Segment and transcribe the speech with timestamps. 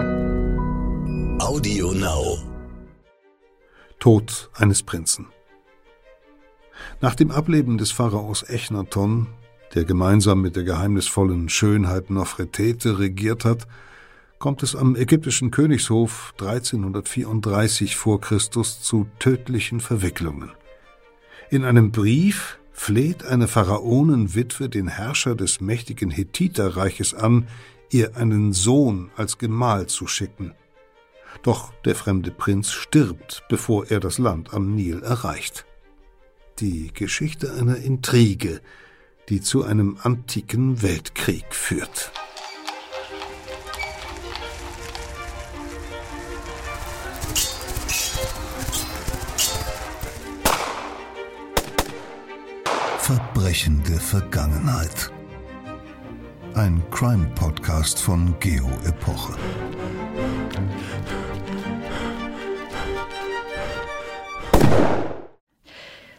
[0.00, 2.38] Audio Now.
[3.98, 5.26] Tod eines Prinzen.
[7.00, 9.26] Nach dem Ableben des Pharaos Echnaton,
[9.74, 13.66] der gemeinsam mit der geheimnisvollen Schönheit Nofretete regiert hat,
[14.38, 20.52] kommt es am ägyptischen Königshof 1334 vor Christus zu tödlichen Verwicklungen.
[21.50, 27.48] In einem Brief fleht eine Pharaonenwitwe den Herrscher des mächtigen Hethiterreiches an,
[27.90, 30.54] ihr einen Sohn als Gemahl zu schicken.
[31.42, 35.66] Doch der fremde Prinz stirbt, bevor er das Land am Nil erreicht.
[36.58, 38.60] Die Geschichte einer Intrige,
[39.28, 42.12] die zu einem antiken Weltkrieg führt.
[52.98, 55.10] Verbrechende Vergangenheit.
[56.54, 59.34] Ein Crime-Podcast von Geo Epoche.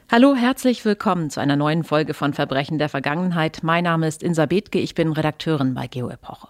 [0.10, 3.60] Hallo, herzlich willkommen zu einer neuen Folge von Verbrechen der Vergangenheit.
[3.62, 6.48] Mein Name ist Insa Bethke, ich bin Redakteurin bei Geo Epoche.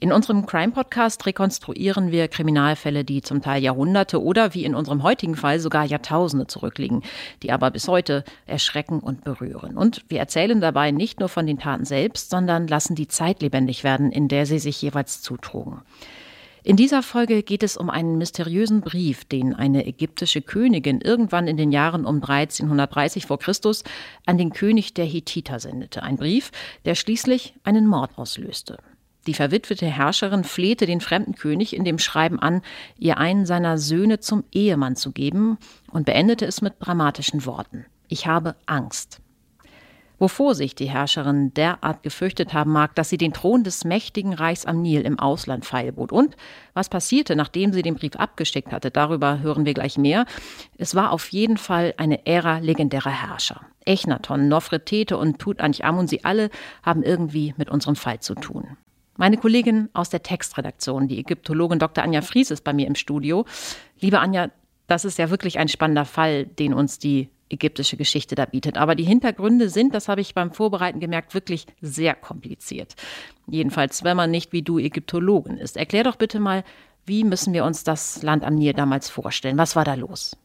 [0.00, 5.36] In unserem Crime-Podcast rekonstruieren wir Kriminalfälle, die zum Teil Jahrhunderte oder wie in unserem heutigen
[5.36, 7.02] Fall sogar Jahrtausende zurückliegen,
[7.42, 9.76] die aber bis heute erschrecken und berühren.
[9.76, 13.84] Und wir erzählen dabei nicht nur von den Taten selbst, sondern lassen die Zeit lebendig
[13.84, 15.82] werden, in der sie sich jeweils zutrugen.
[16.66, 21.58] In dieser Folge geht es um einen mysteriösen Brief, den eine ägyptische Königin irgendwann in
[21.58, 23.84] den Jahren um 1330 vor Christus
[24.24, 26.02] an den König der Hethiter sendete.
[26.02, 26.52] Ein Brief,
[26.86, 28.78] der schließlich einen Mord auslöste.
[29.26, 32.62] Die verwitwete Herrscherin flehte den fremden König in dem Schreiben an,
[32.98, 35.58] ihr einen seiner Söhne zum Ehemann zu geben
[35.90, 37.86] und beendete es mit dramatischen Worten.
[38.08, 39.20] Ich habe Angst.
[40.18, 44.64] Wovor sich die Herrscherin derart gefürchtet haben mag, dass sie den Thron des mächtigen Reichs
[44.64, 46.12] am Nil im Ausland feilbot.
[46.12, 46.36] Und
[46.72, 50.24] was passierte, nachdem sie den Brief abgesteckt hatte, darüber hören wir gleich mehr.
[50.78, 53.62] Es war auf jeden Fall eine Ära legendärer Herrscher.
[53.84, 56.50] Echnaton, Nofretete und Tutanchamun, sie alle
[56.82, 58.76] haben irgendwie mit unserem Fall zu tun.
[59.16, 62.02] Meine Kollegin aus der Textredaktion, die Ägyptologin Dr.
[62.02, 63.44] Anja Fries, ist bei mir im Studio.
[64.00, 64.50] Liebe Anja,
[64.86, 68.76] das ist ja wirklich ein spannender Fall, den uns die ägyptische Geschichte da bietet.
[68.76, 72.94] Aber die Hintergründe sind, das habe ich beim Vorbereiten gemerkt, wirklich sehr kompliziert.
[73.46, 75.76] Jedenfalls, wenn man nicht wie du Ägyptologin ist.
[75.76, 76.64] Erklär doch bitte mal,
[77.06, 79.58] wie müssen wir uns das Land am Nil damals vorstellen?
[79.58, 80.36] Was war da los?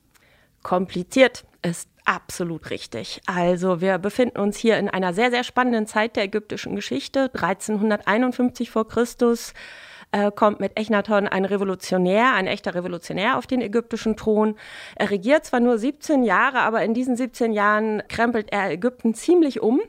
[0.61, 3.21] Kompliziert ist absolut richtig.
[3.27, 7.29] Also wir befinden uns hier in einer sehr, sehr spannenden Zeit der ägyptischen Geschichte.
[7.35, 9.53] 1351 vor Christus
[10.11, 14.55] äh, kommt mit Echnaton ein Revolutionär, ein echter Revolutionär auf den ägyptischen Thron.
[14.95, 19.61] Er regiert zwar nur 17 Jahre, aber in diesen 17 Jahren krempelt er Ägypten ziemlich
[19.61, 19.79] um.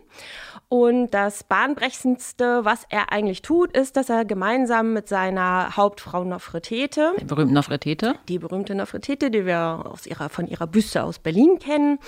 [0.73, 7.13] Und das bahnbrechendste, was er eigentlich tut, ist, dass er gemeinsam mit seiner Hauptfrau Nofretete,
[7.21, 11.59] die berühmte Nofretete, die berühmte Nofretete, die wir aus ihrer, von ihrer Büste aus Berlin
[11.59, 11.99] kennen,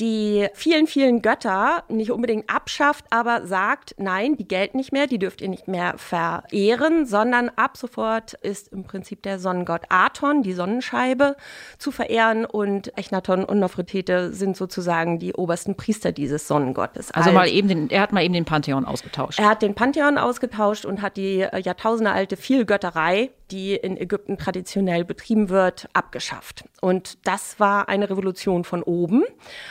[0.00, 5.18] die vielen, vielen Götter nicht unbedingt abschafft, aber sagt, nein, die gelten nicht mehr, die
[5.18, 10.52] dürft ihr nicht mehr verehren, sondern ab sofort ist im Prinzip der Sonnengott Aton, die
[10.52, 11.36] Sonnenscheibe,
[11.78, 17.10] zu verehren und Echnaton und Nofretete sind sozusagen die obersten Priester dieses Sonnengottes.
[17.12, 19.38] Also mal eben den, er hat mal eben den Pantheon ausgetauscht.
[19.38, 25.04] Er hat den Pantheon ausgetauscht und hat die äh, jahrtausendealte Vielgötterei, die in Ägypten traditionell
[25.04, 26.64] betrieben wird, abgeschafft.
[26.80, 29.24] Und das war eine Revolution von oben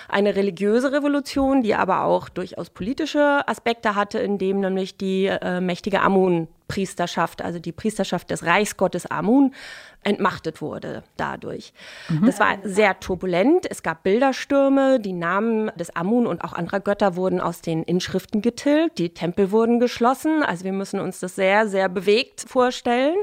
[0.08, 6.02] eine religiöse Revolution, die aber auch durchaus politische Aspekte hatte, indem nämlich die äh, mächtige
[6.02, 9.54] Amun-Priesterschaft, also die Priesterschaft des Reichsgottes Amun,
[10.04, 11.74] entmachtet wurde dadurch.
[12.10, 12.26] Mhm.
[12.26, 13.70] Das war sehr turbulent.
[13.70, 18.42] Es gab Bilderstürme, die Namen des Amun und auch anderer Götter wurden aus den Inschriften
[18.42, 20.44] getilgt, die Tempel wurden geschlossen.
[20.44, 23.16] Also wir müssen uns das sehr, sehr bewegt vorstellen.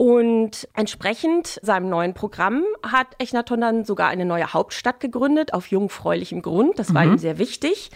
[0.00, 6.40] Und entsprechend seinem neuen Programm hat Echnaton dann sogar eine neue Hauptstadt gegründet, auf jungfräulichem
[6.40, 6.78] Grund.
[6.78, 7.12] Das war mhm.
[7.12, 7.90] ihm sehr wichtig.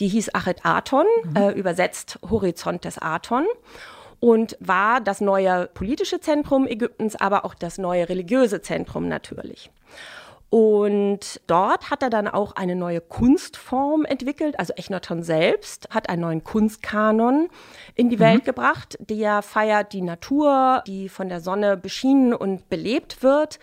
[0.00, 1.36] Die hieß Achet Aton, mhm.
[1.36, 3.44] äh, übersetzt Horizont des Aton
[4.24, 9.70] und war das neue politische Zentrum Ägyptens, aber auch das neue religiöse Zentrum natürlich.
[10.54, 14.56] Und dort hat er dann auch eine neue Kunstform entwickelt.
[14.56, 17.48] Also Echnaton selbst hat einen neuen Kunstkanon
[17.96, 18.20] in die mhm.
[18.20, 18.96] Welt gebracht.
[19.00, 23.58] Der feiert die Natur, die von der Sonne beschienen und belebt wird.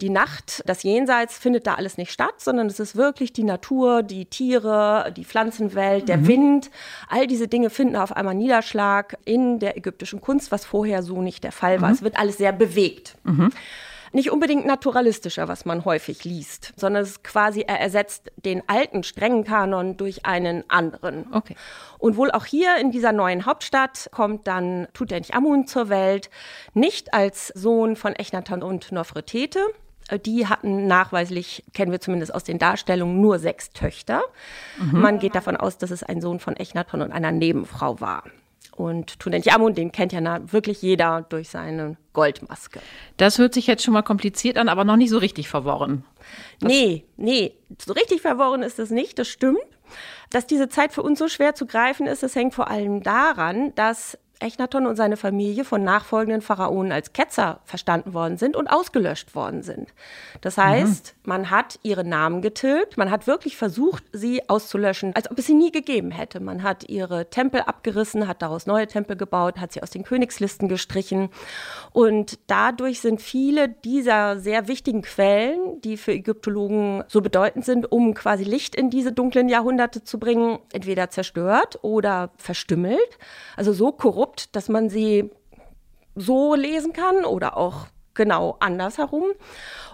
[0.00, 4.04] Die Nacht, das Jenseits findet da alles nicht statt, sondern es ist wirklich die Natur,
[4.04, 6.28] die Tiere, die Pflanzenwelt, der mhm.
[6.28, 6.70] Wind.
[7.08, 11.42] All diese Dinge finden auf einmal Niederschlag in der ägyptischen Kunst, was vorher so nicht
[11.42, 11.88] der Fall war.
[11.88, 11.94] Mhm.
[11.96, 13.16] Es wird alles sehr bewegt.
[14.12, 19.02] Nicht unbedingt naturalistischer, was man häufig liest, sondern es ist quasi, er ersetzt den alten
[19.02, 21.26] strengen Kanon durch einen anderen.
[21.32, 21.56] Okay.
[21.98, 26.30] Und wohl auch hier in dieser neuen Hauptstadt kommt dann Tutanchamun zur Welt,
[26.74, 29.60] nicht als Sohn von Echnatan und Nofretete,
[30.24, 34.22] die hatten nachweislich, kennen wir zumindest aus den Darstellungen, nur sechs Töchter.
[34.78, 35.00] Mhm.
[35.00, 38.24] Man geht davon aus, dass es ein Sohn von Echnaton und einer Nebenfrau war.
[38.78, 42.78] Und Tutanchamun, den kennt ja wirklich jeder durch seine Goldmaske.
[43.16, 46.04] Das hört sich jetzt schon mal kompliziert an, aber noch nicht so richtig verworren.
[46.60, 47.54] Das nee, nee,
[47.84, 49.58] so richtig verworren ist es nicht, das stimmt.
[50.30, 53.74] Dass diese Zeit für uns so schwer zu greifen ist, das hängt vor allem daran,
[53.74, 59.34] dass Echnaton und seine Familie von nachfolgenden Pharaonen als Ketzer verstanden worden sind und ausgelöscht
[59.34, 59.92] worden sind.
[60.40, 61.28] Das heißt, mhm.
[61.28, 65.54] man hat ihre Namen getilgt, man hat wirklich versucht, sie auszulöschen, als ob es sie
[65.54, 66.38] nie gegeben hätte.
[66.38, 70.68] Man hat ihre Tempel abgerissen, hat daraus neue Tempel gebaut, hat sie aus den Königslisten
[70.68, 71.30] gestrichen.
[71.92, 78.14] Und dadurch sind viele dieser sehr wichtigen Quellen, die für Ägyptologen so bedeutend sind, um
[78.14, 83.18] quasi Licht in diese dunklen Jahrhunderte zu bringen, entweder zerstört oder verstümmelt.
[83.56, 85.30] Also so korrupt korrupt, dass man sie
[86.14, 89.24] so lesen kann oder auch genau andersherum.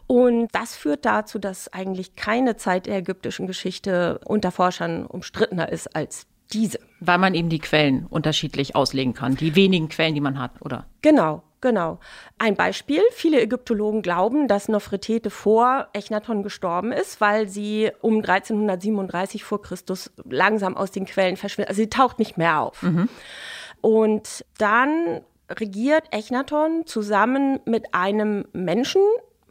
[0.07, 5.95] Und das führt dazu, dass eigentlich keine Zeit der ägyptischen Geschichte unter Forschern umstrittener ist
[5.95, 6.79] als diese.
[7.01, 10.87] Weil man eben die Quellen unterschiedlich auslegen kann, die wenigen Quellen, die man hat, oder?
[11.01, 12.01] Genau, genau.
[12.39, 19.43] Ein Beispiel, viele Ägyptologen glauben, dass Nofretete vor Echnaton gestorben ist, weil sie um 1337
[19.43, 21.71] vor Christus langsam aus den Quellen verschwindet.
[21.71, 22.83] Also sie taucht nicht mehr auf.
[22.83, 23.09] Mhm.
[23.85, 25.21] Und dann
[25.51, 29.03] regiert Echnaton zusammen mit einem Menschen,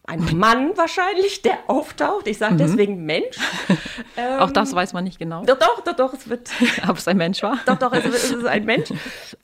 [0.05, 2.25] einem Mann wahrscheinlich, der auftaucht.
[2.25, 2.57] Ich sage mhm.
[2.57, 3.37] deswegen Mensch.
[4.17, 5.45] Ähm, Auch das weiß man nicht genau.
[5.45, 6.49] Doch, doch, doch, doch es wird.
[6.89, 7.59] Ob es ein Mensch war?
[7.67, 8.91] Doch, doch, es, es ist ein Mensch.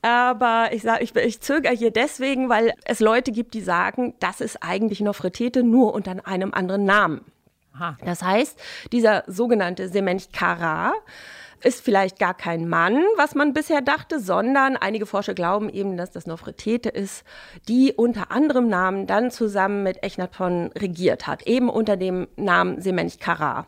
[0.02, 4.42] Aber ich sage, ich, ich zögere hier deswegen, weil es Leute gibt, die sagen, das
[4.42, 7.22] ist eigentlich Nofretete nur unter einem anderen Namen.
[7.76, 7.96] Aha.
[8.04, 8.60] Das heißt,
[8.92, 10.94] dieser sogenannte Semench Kara
[11.64, 16.12] ist vielleicht gar kein Mann, was man bisher dachte, sondern einige Forscher glauben eben, dass
[16.12, 17.24] das Nofretete ist,
[17.68, 23.20] die unter anderem Namen dann zusammen mit Echnaton regiert hat, eben unter dem Namen Semench
[23.20, 23.68] Kara.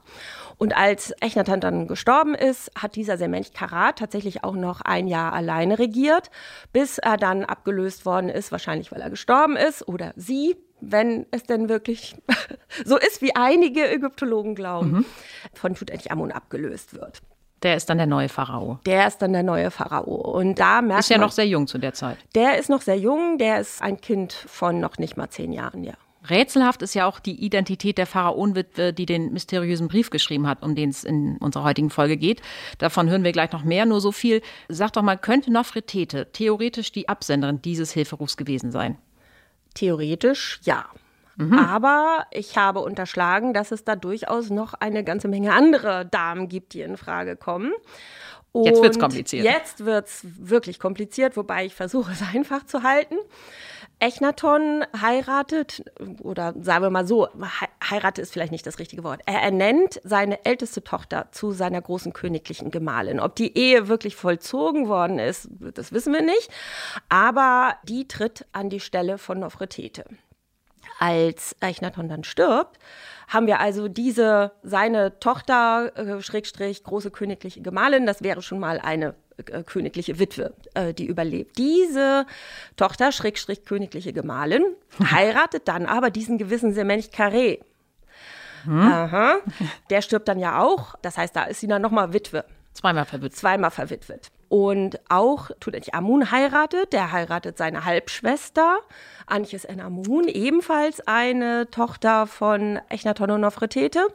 [0.57, 5.33] Und als Echnaton dann gestorben ist, hat dieser Semench Kara tatsächlich auch noch ein Jahr
[5.33, 6.29] alleine regiert,
[6.71, 11.43] bis er dann abgelöst worden ist, wahrscheinlich weil er gestorben ist oder sie, wenn es
[11.43, 12.15] denn wirklich
[12.85, 15.05] so ist, wie einige Ägyptologen glauben, mhm.
[15.53, 17.21] von Tutanchamun abgelöst wird.
[17.63, 18.79] Der ist dann der neue Pharao.
[18.85, 20.15] Der ist dann der neue Pharao.
[20.15, 22.17] Und da merkt Ist ja man, noch sehr jung zu der Zeit.
[22.33, 25.83] Der ist noch sehr jung, der ist ein Kind von noch nicht mal zehn Jahren,
[25.83, 25.93] ja.
[26.29, 30.75] Rätselhaft ist ja auch die Identität der Pharaonwitwe, die den mysteriösen Brief geschrieben hat, um
[30.75, 32.41] den es in unserer heutigen Folge geht.
[32.77, 33.85] Davon hören wir gleich noch mehr.
[33.85, 34.41] Nur so viel.
[34.67, 38.97] Sag doch mal, könnte Nofretete theoretisch die Absenderin dieses Hilferufs gewesen sein?
[39.73, 40.85] Theoretisch ja.
[41.37, 41.53] Mhm.
[41.53, 46.73] Aber ich habe unterschlagen, dass es da durchaus noch eine ganze Menge andere Damen gibt,
[46.73, 47.71] die in Frage kommen.
[48.51, 49.45] Und jetzt wird es kompliziert.
[49.45, 53.15] Jetzt wird es wirklich kompliziert, wobei ich versuche es einfach zu halten.
[53.99, 55.83] Echnaton heiratet,
[56.21, 57.27] oder sagen wir mal so,
[57.87, 59.21] heiratet ist vielleicht nicht das richtige Wort.
[59.27, 63.19] Er ernennt seine älteste Tochter zu seiner großen königlichen Gemahlin.
[63.19, 66.49] Ob die Ehe wirklich vollzogen worden ist, das wissen wir nicht.
[67.09, 70.05] Aber die tritt an die Stelle von Nofretete
[71.01, 72.77] als Echnaton dann stirbt,
[73.27, 78.79] haben wir also diese, seine Tochter, äh, Schrägstrich, große königliche Gemahlin, das wäre schon mal
[78.79, 81.57] eine äh, königliche Witwe, äh, die überlebt.
[81.57, 82.27] Diese
[82.75, 84.63] Tochter, Schrägstrich, königliche Gemahlin,
[85.11, 87.59] heiratet dann aber diesen gewissen Semench Carré.
[88.65, 88.79] Hm?
[88.79, 89.37] Aha.
[89.89, 92.45] Der stirbt dann ja auch, das heißt, da ist sie dann nochmal Witwe.
[92.73, 93.35] Zweimal verwitwet.
[93.39, 94.31] Zweimal verwitwet.
[94.51, 98.79] Und auch Tutanchamun heiratet, der heiratet seine Halbschwester,
[99.25, 104.05] Anches Enamun, ebenfalls eine Tochter von Echnaton und Nofretete.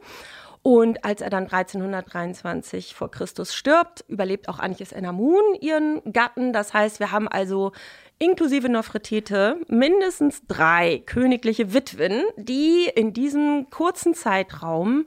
[0.61, 6.52] Und als er dann 1323 vor Christus stirbt, überlebt auch Anches Enamun ihren Gatten.
[6.52, 7.73] Das heißt, wir haben also
[8.19, 15.07] inklusive Nofretete mindestens drei königliche Witwen, die in diesem kurzen Zeitraum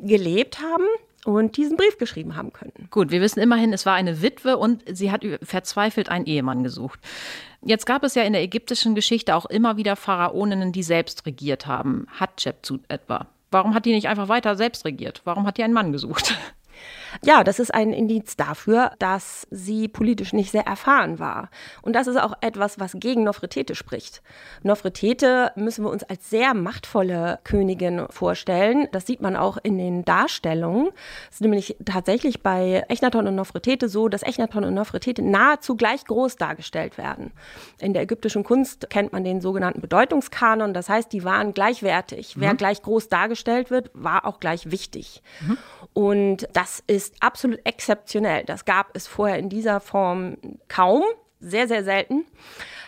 [0.00, 0.86] gelebt haben
[1.26, 2.88] und diesen Brief geschrieben haben könnten.
[2.90, 7.00] Gut, wir wissen immerhin, es war eine Witwe und sie hat verzweifelt einen Ehemann gesucht.
[7.62, 11.66] Jetzt gab es ja in der ägyptischen Geschichte auch immer wieder Pharaoninnen, die selbst regiert
[11.66, 12.06] haben.
[12.18, 13.26] Hatschepsut etwa.
[13.50, 15.22] Warum hat die nicht einfach weiter selbst regiert?
[15.24, 16.38] Warum hat die einen Mann gesucht?
[17.24, 21.50] Ja, das ist ein Indiz dafür, dass sie politisch nicht sehr erfahren war.
[21.82, 24.22] Und das ist auch etwas, was gegen Nofretete spricht.
[24.62, 28.88] Nofretete müssen wir uns als sehr machtvolle Königin vorstellen.
[28.92, 30.90] Das sieht man auch in den Darstellungen.
[31.30, 36.04] Es ist nämlich tatsächlich bei Echnaton und Nofretete so, dass Echnaton und Nofretete nahezu gleich
[36.04, 37.32] groß dargestellt werden.
[37.80, 40.74] In der ägyptischen Kunst kennt man den sogenannten Bedeutungskanon.
[40.74, 42.36] Das heißt, die waren gleichwertig.
[42.36, 42.40] Mhm.
[42.40, 45.22] Wer gleich groß dargestellt wird, war auch gleich wichtig.
[45.40, 45.58] Mhm.
[45.92, 48.44] Und das ist absolut exzeptionell.
[48.44, 50.36] Das gab es vorher in dieser Form
[50.68, 51.02] kaum,
[51.40, 52.24] sehr, sehr selten.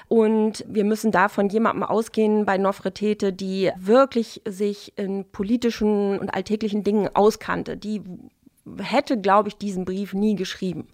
[0.09, 6.31] Und wir müssen da von jemandem ausgehen bei Nofretete, die wirklich sich in politischen und
[6.31, 8.03] alltäglichen Dingen auskannte, die
[8.79, 10.89] hätte, glaube ich, diesen Brief nie geschrieben.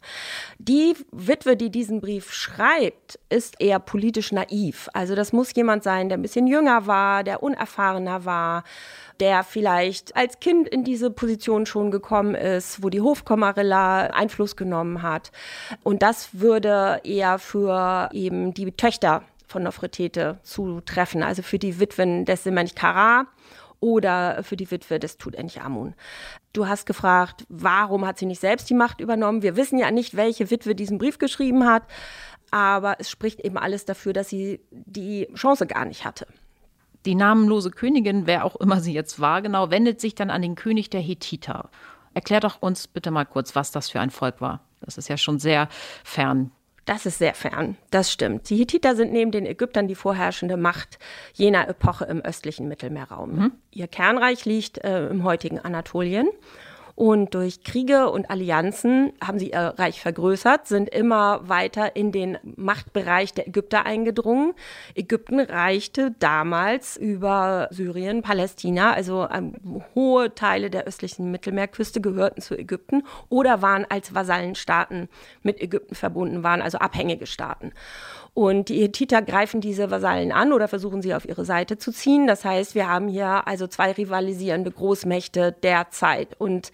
[0.58, 4.88] Die Witwe, die diesen Brief schreibt, ist eher politisch naiv.
[4.92, 8.64] Also das muss jemand sein, der ein bisschen jünger war, der unerfahrener war,
[9.20, 15.02] der vielleicht als Kind in diese Position schon gekommen ist, wo die Hofkommarilla Einfluss genommen
[15.02, 15.30] hat.
[15.82, 22.24] Und das würde eher für eben die Töchter von Nofretete zutreffen, also für die Witwen
[22.24, 23.26] des Semench Kara
[23.84, 25.92] oder für die Witwe des Tutanchamun.
[26.54, 29.42] Du hast gefragt, warum hat sie nicht selbst die Macht übernommen?
[29.42, 31.82] Wir wissen ja nicht, welche Witwe diesen Brief geschrieben hat,
[32.50, 36.26] aber es spricht eben alles dafür, dass sie die Chance gar nicht hatte.
[37.04, 40.54] Die namenlose Königin, wer auch immer sie jetzt war, genau, wendet sich dann an den
[40.54, 41.68] König der Hethiter.
[42.14, 44.64] Erklär doch uns bitte mal kurz, was das für ein Volk war.
[44.80, 45.68] Das ist ja schon sehr
[46.04, 46.52] fern
[46.84, 48.50] das ist sehr fern, das stimmt.
[48.50, 50.98] Die Hittiter sind neben den Ägyptern die vorherrschende Macht
[51.32, 53.34] jener Epoche im östlichen Mittelmeerraum.
[53.34, 53.52] Mhm.
[53.70, 56.28] Ihr Kernreich liegt äh, im heutigen Anatolien
[56.94, 62.38] und durch Kriege und Allianzen haben sie ihr Reich vergrößert, sind immer weiter in den
[62.42, 64.54] Machtbereich der Ägypter eingedrungen.
[64.94, 69.54] Ägypten reichte damals über Syrien, Palästina, also ähm,
[69.96, 75.08] hohe Teile der östlichen Mittelmeerküste gehörten zu Ägypten oder waren als Vasallenstaaten
[75.42, 77.72] mit Ägypten verbunden, waren also abhängige Staaten.
[78.34, 82.26] Und die Hethiter greifen diese Vasallen an oder versuchen sie auf ihre Seite zu ziehen.
[82.26, 86.34] Das heißt, wir haben hier also zwei rivalisierende Großmächte der Zeit.
[86.38, 86.72] Und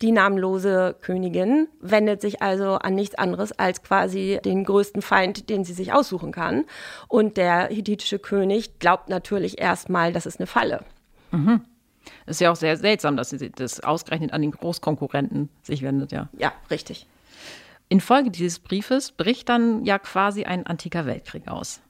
[0.00, 5.64] die namenlose Königin wendet sich also an nichts anderes als quasi den größten Feind, den
[5.64, 6.64] sie sich aussuchen kann.
[7.08, 10.82] Und der hethitische König glaubt natürlich erstmal, das ist eine Falle.
[11.30, 11.60] Mhm.
[12.24, 16.28] Ist ja auch sehr seltsam, dass sie das ausgerechnet an den Großkonkurrenten sich wendet, ja.
[16.38, 17.06] Ja, richtig.
[17.92, 21.82] Infolge dieses Briefes bricht dann ja quasi ein antiker Weltkrieg aus.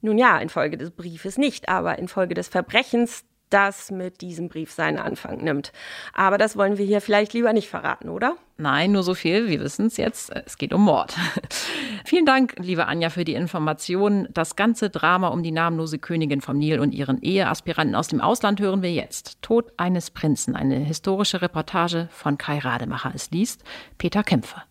[0.00, 4.98] Nun ja, infolge des Briefes nicht, aber infolge des Verbrechens, das mit diesem Brief seinen
[4.98, 5.72] Anfang nimmt.
[6.14, 8.36] Aber das wollen wir hier vielleicht lieber nicht verraten, oder?
[8.56, 11.14] Nein, nur so viel, wir wissen es jetzt, es geht um Mord.
[12.06, 14.28] Vielen Dank, liebe Anja, für die Informationen.
[14.32, 18.58] Das ganze Drama um die namenlose Königin vom Nil und ihren Eheaspiranten aus dem Ausland
[18.58, 19.42] hören wir jetzt.
[19.42, 23.12] Tod eines Prinzen, eine historische Reportage von Kai Rademacher.
[23.14, 23.62] Es liest
[23.98, 24.64] Peter Kämpfer.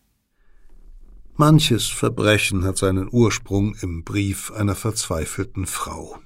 [1.37, 6.17] Manches Verbrechen hat seinen Ursprung im Brief einer verzweifelten Frau.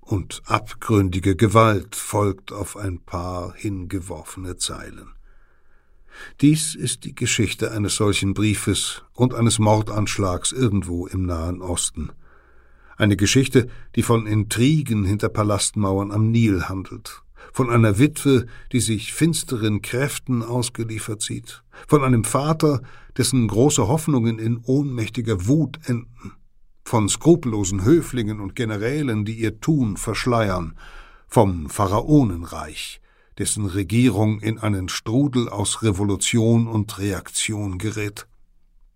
[0.00, 5.10] Und abgründige Gewalt folgt auf ein paar hingeworfene Zeilen.
[6.40, 12.10] Dies ist die Geschichte eines solchen Briefes und eines Mordanschlags irgendwo im Nahen Osten.
[12.96, 17.20] Eine Geschichte, die von Intrigen hinter Palastmauern am Nil handelt,
[17.52, 22.82] von einer Witwe, die sich finsteren Kräften ausgeliefert sieht, von einem Vater,
[23.16, 26.32] dessen große Hoffnungen in ohnmächtiger Wut enden,
[26.84, 30.76] von skrupellosen Höflingen und Generälen, die ihr Tun verschleiern,
[31.28, 33.00] vom Pharaonenreich,
[33.38, 38.26] dessen Regierung in einen Strudel aus Revolution und Reaktion gerät,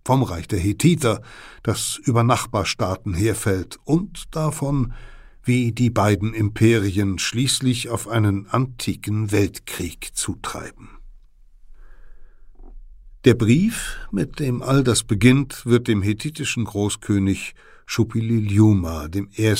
[0.04, 1.22] vom Reich der Hethiter,
[1.62, 4.92] das über Nachbarstaaten herfällt, und davon,
[5.44, 10.88] wie die beiden Imperien schließlich auf einen antiken Weltkrieg zutreiben.
[13.24, 17.54] Der Brief, mit dem all das beginnt, wird dem hethitischen Großkönig
[17.86, 19.54] Shupililiuma I.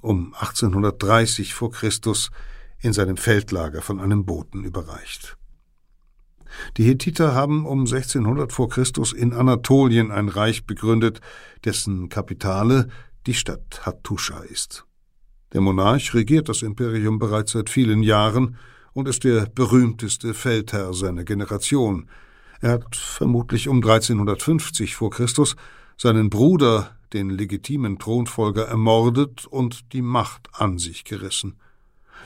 [0.00, 2.30] um 1830 vor Christus
[2.78, 5.36] in seinem Feldlager von einem Boten überreicht.
[6.76, 11.20] Die Hethiter haben um 1600 vor Christus in Anatolien ein Reich begründet,
[11.64, 12.88] dessen Kapitale
[13.26, 14.85] die Stadt Hattusha ist.
[15.52, 18.56] Der Monarch regiert das Imperium bereits seit vielen Jahren
[18.92, 22.08] und ist der berühmteste Feldherr seiner Generation–
[22.60, 25.56] er hat vermutlich um 1350 vor Christus
[25.96, 31.56] seinen Bruder, den legitimen Thronfolger, ermordet und die Macht an sich gerissen.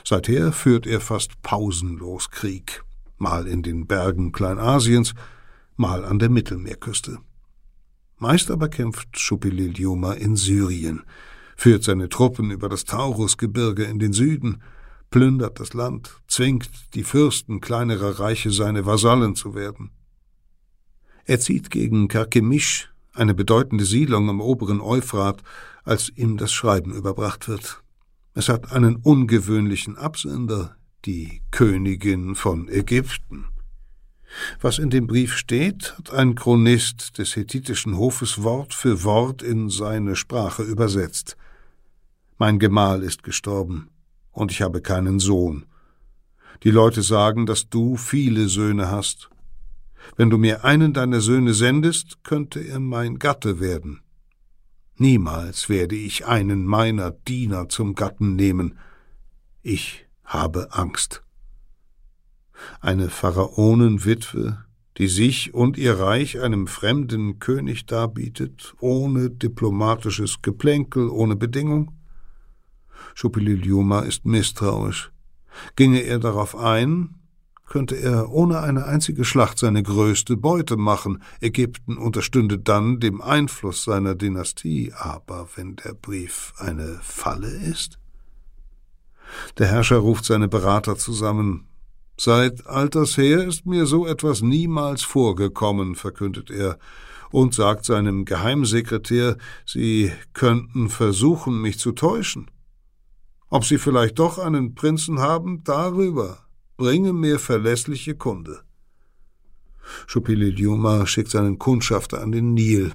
[0.05, 2.83] Seither führt er fast pausenlos Krieg,
[3.19, 5.15] mal in den Bergen Kleinasiens,
[5.77, 7.19] mal an der Mittelmeerküste.
[8.17, 11.03] Meist aber kämpft Schupililiuma in Syrien,
[11.61, 14.62] führt seine Truppen über das Taurusgebirge in den Süden,
[15.11, 19.90] plündert das Land, zwingt die Fürsten kleinerer Reiche seine Vasallen zu werden.
[21.26, 25.43] Er zieht gegen Karkemisch, eine bedeutende Siedlung am oberen Euphrat,
[25.85, 27.83] als ihm das Schreiben überbracht wird.
[28.33, 33.45] Es hat einen ungewöhnlichen Absender, die Königin von Ägypten.
[34.62, 39.69] Was in dem Brief steht, hat ein Chronist des hethitischen Hofes Wort für Wort in
[39.69, 41.37] seine Sprache übersetzt.
[42.40, 43.90] Mein Gemahl ist gestorben,
[44.32, 45.66] und ich habe keinen Sohn.
[46.62, 49.28] Die Leute sagen, dass du viele Söhne hast.
[50.16, 54.00] Wenn du mir einen deiner Söhne sendest, könnte er mein Gatte werden.
[54.97, 58.78] Niemals werde ich einen meiner Diener zum Gatten nehmen.
[59.61, 61.23] Ich habe Angst
[62.80, 64.64] eine Pharaonenwitwe,
[64.97, 72.00] die sich und ihr Reich einem fremden König darbietet, ohne diplomatisches Geplänkel, ohne Bedingung?
[73.14, 75.12] Schupililiuma ist misstrauisch.
[75.76, 77.21] Ginge er darauf ein,
[77.71, 81.23] könnte er ohne eine einzige Schlacht seine größte Beute machen.
[81.40, 84.93] Ägypten unterstünde dann dem Einfluss seiner Dynastie.
[84.97, 87.99] Aber wenn der Brief eine Falle ist?
[89.59, 91.69] Der Herrscher ruft seine Berater zusammen.
[92.19, 96.79] Seit alters her ist mir so etwas niemals vorgekommen, verkündet er,
[97.31, 102.50] und sagt seinem Geheimsekretär, Sie könnten versuchen, mich zu täuschen.
[103.50, 108.61] Ob Sie vielleicht doch einen Prinzen haben, darüber bringe mir verlässliche Kunde.
[110.07, 112.92] Schupililiuma schickt seinen Kundschafter an den Nil,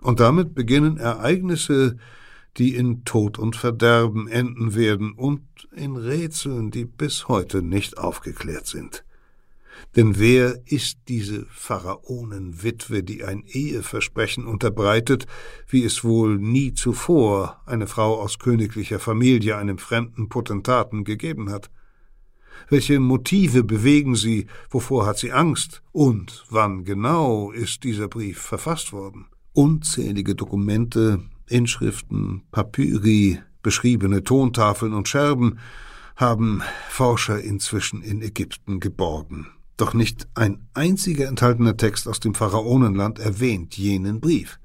[0.00, 1.96] und damit beginnen Ereignisse,
[2.58, 5.42] die in Tod und Verderben enden werden und
[5.74, 9.04] in Rätseln, die bis heute nicht aufgeklärt sind.
[9.96, 15.26] Denn wer ist diese Pharaonenwitwe, die ein Eheversprechen unterbreitet,
[15.68, 21.70] wie es wohl nie zuvor eine Frau aus königlicher Familie einem fremden Potentaten gegeben hat?
[22.68, 28.92] Welche Motive bewegen sie, wovor hat sie Angst und wann genau ist dieser Brief verfasst
[28.92, 29.26] worden?
[29.52, 35.58] Unzählige Dokumente, Inschriften, Papyri, beschriebene Tontafeln und Scherben
[36.16, 39.48] haben Forscher inzwischen in Ägypten geborgen.
[39.82, 44.60] Doch nicht ein einziger enthaltener Text aus dem Pharaonenland erwähnt jenen Brief,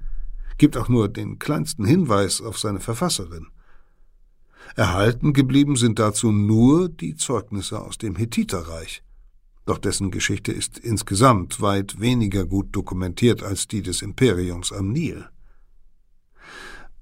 [0.60, 3.48] gibt auch nur den kleinsten Hinweis auf seine Verfasserin.
[4.76, 9.02] Erhalten geblieben sind dazu nur die Zeugnisse aus dem Hethiterreich,
[9.66, 15.28] doch dessen Geschichte ist insgesamt weit weniger gut dokumentiert als die des Imperiums am Nil.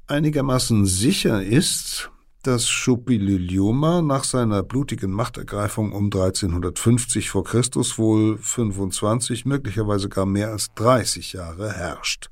[0.07, 2.12] Einigermaßen sicher ist,
[2.46, 10.52] dass Shupililiuma nach seiner blutigen Machtergreifung um 1350 vor Christus wohl 25, möglicherweise gar mehr
[10.52, 12.30] als 30 Jahre herrscht.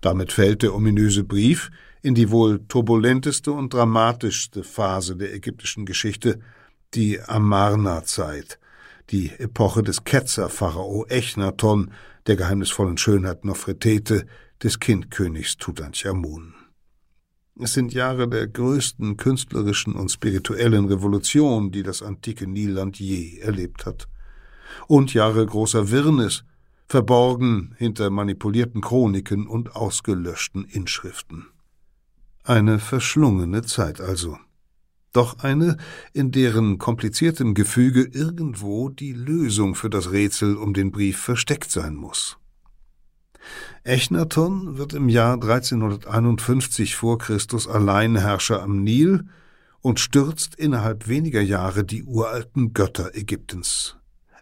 [0.00, 1.70] Damit fällt der ominöse Brief
[2.02, 6.40] in die wohl turbulenteste und dramatischste Phase der ägyptischen Geschichte,
[6.94, 8.58] die Amarna-Zeit,
[9.10, 11.90] die Epoche des Ketzer-Pharao Echnaton,
[12.26, 14.26] der geheimnisvollen Schönheit Nofretete,
[14.62, 16.59] des Kindkönigs Tutanchamun.
[17.62, 23.84] Es sind Jahre der größten künstlerischen und spirituellen Revolution, die das antike Nilland je erlebt
[23.84, 24.08] hat.
[24.86, 26.44] Und Jahre großer Wirrnis,
[26.86, 31.46] verborgen hinter manipulierten Chroniken und ausgelöschten Inschriften.
[32.44, 34.38] Eine verschlungene Zeit also.
[35.12, 35.76] Doch eine,
[36.14, 41.94] in deren kompliziertem Gefüge irgendwo die Lösung für das Rätsel um den Brief versteckt sein
[41.94, 42.39] muss.
[43.84, 49.24] Echnaton wird im Jahr 1351 vor Christus Alleinherrscher am Nil
[49.80, 53.96] und stürzt innerhalb weniger Jahre die uralten Götter Ägyptens.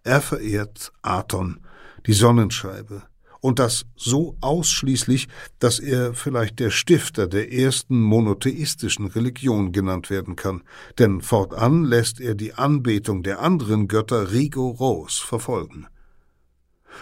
[0.05, 1.61] Er verehrt Aton,
[2.07, 3.03] die Sonnenscheibe,
[3.41, 10.35] und das so ausschließlich, dass er vielleicht der Stifter der ersten monotheistischen Religion genannt werden
[10.35, 10.63] kann,
[10.99, 15.87] denn fortan lässt er die Anbetung der anderen Götter rigoros verfolgen.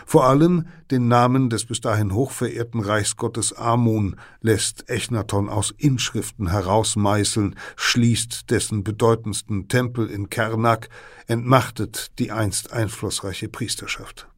[0.04, 7.56] Vor allem den Namen des bis dahin hochverehrten Reichsgottes Amun lässt Echnaton aus Inschriften herausmeißeln,
[7.76, 10.88] schließt dessen bedeutendsten Tempel in Kernak,
[11.26, 14.28] entmachtet die einst einflussreiche Priesterschaft.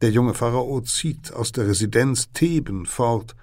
[0.00, 3.34] Der junge Pharao zieht aus der Residenz Theben fort,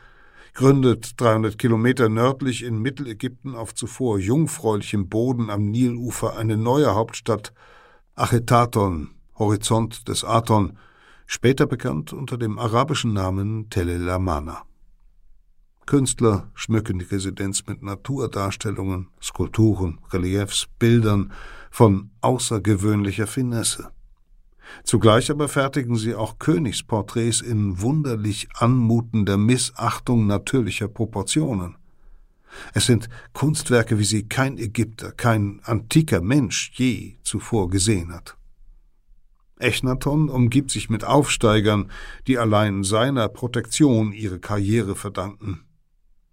[0.53, 7.53] gründet 300 Kilometer nördlich in Mittelägypten auf zuvor jungfräulichem Boden am Nilufer eine neue Hauptstadt,
[8.15, 9.10] Achetaton,
[9.41, 10.77] Horizont des Aton,
[11.25, 14.63] später bekannt unter dem arabischen Namen Tel El Amana.
[15.88, 21.34] Künstler schmücken die Residenz mit Naturdarstellungen, Skulpturen, Reliefs, Bildern
[21.71, 23.91] von außergewöhnlicher Finesse.
[24.84, 31.77] Zugleich aber fertigen sie auch Königsporträts in wunderlich anmutender Missachtung natürlicher Proportionen.
[32.73, 38.38] Es sind Kunstwerke, wie sie kein Ägypter, kein antiker Mensch je zuvor gesehen hat.
[39.62, 41.91] Echnaton umgibt sich mit Aufsteigern,
[42.28, 45.65] die allein seiner Protektion ihre Karriere verdanken.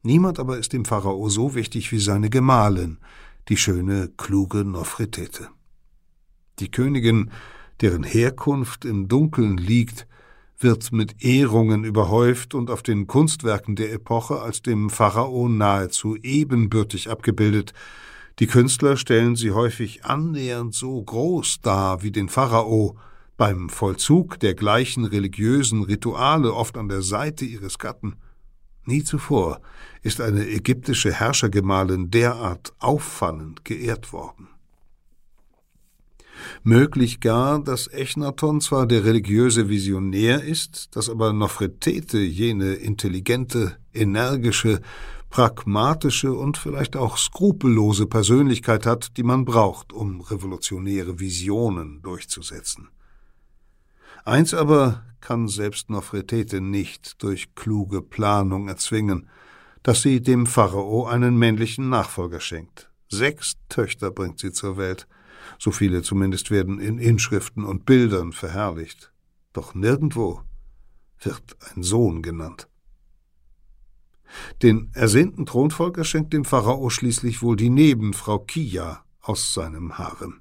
[0.03, 2.99] Niemand aber ist dem Pharao so wichtig wie seine Gemahlin,
[3.49, 5.49] die schöne, kluge Nofretete.
[6.59, 7.31] Die Königin,
[7.81, 10.07] deren Herkunft im Dunkeln liegt,
[10.59, 17.11] wird mit Ehrungen überhäuft und auf den Kunstwerken der Epoche als dem Pharao nahezu ebenbürtig
[17.11, 17.75] abgebildet.
[18.41, 22.97] Die Künstler stellen sie häufig annähernd so groß dar wie den Pharao,
[23.39, 28.17] beim Vollzug der gleichen religiösen Rituale oft an der Seite ihres Gatten.
[28.85, 29.63] Nie zuvor
[30.03, 34.49] ist eine ägyptische Herrschergemahlin derart auffallend geehrt worden.
[36.63, 44.81] Möglich gar, dass Echnaton zwar der religiöse Visionär ist, dass aber Nofretete jene intelligente, energische,
[45.31, 52.89] pragmatische und vielleicht auch skrupellose Persönlichkeit hat, die man braucht, um revolutionäre Visionen durchzusetzen.
[54.25, 59.29] Eins aber kann selbst Nofretete nicht durch kluge Planung erzwingen,
[59.83, 62.91] dass sie dem Pharao einen männlichen Nachfolger schenkt.
[63.09, 65.09] Sechs Töchter bringt sie zur Welt,
[65.59, 69.13] so viele zumindest werden in Inschriften und Bildern verherrlicht.
[69.53, 70.43] Doch nirgendwo
[71.21, 72.69] wird ein Sohn genannt.
[74.63, 80.41] Den ersehnten Thronfolger schenkt dem Pharao schließlich wohl die Nebenfrau Kia aus seinem Harem.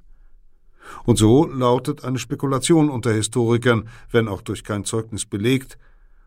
[1.05, 5.77] Und so lautet eine Spekulation unter Historikern, wenn auch durch kein Zeugnis belegt,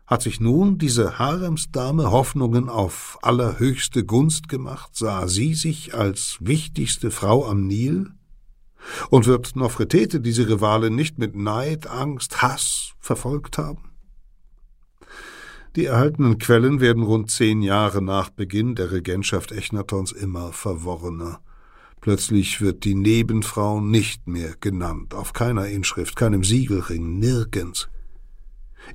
[0.07, 7.11] hat sich nun diese Haremsdame Hoffnungen auf allerhöchste Gunst gemacht, sah sie sich als wichtigste
[7.11, 8.11] Frau am Nil?
[9.09, 13.91] Und wird Nofretete diese Rivale nicht mit Neid, Angst, Hass verfolgt haben?
[15.77, 21.39] Die erhaltenen Quellen werden rund zehn Jahre nach Beginn der Regentschaft Echnatons immer verworrener.
[22.01, 27.89] Plötzlich wird die Nebenfrau nicht mehr genannt, auf keiner Inschrift, keinem Siegelring, nirgends.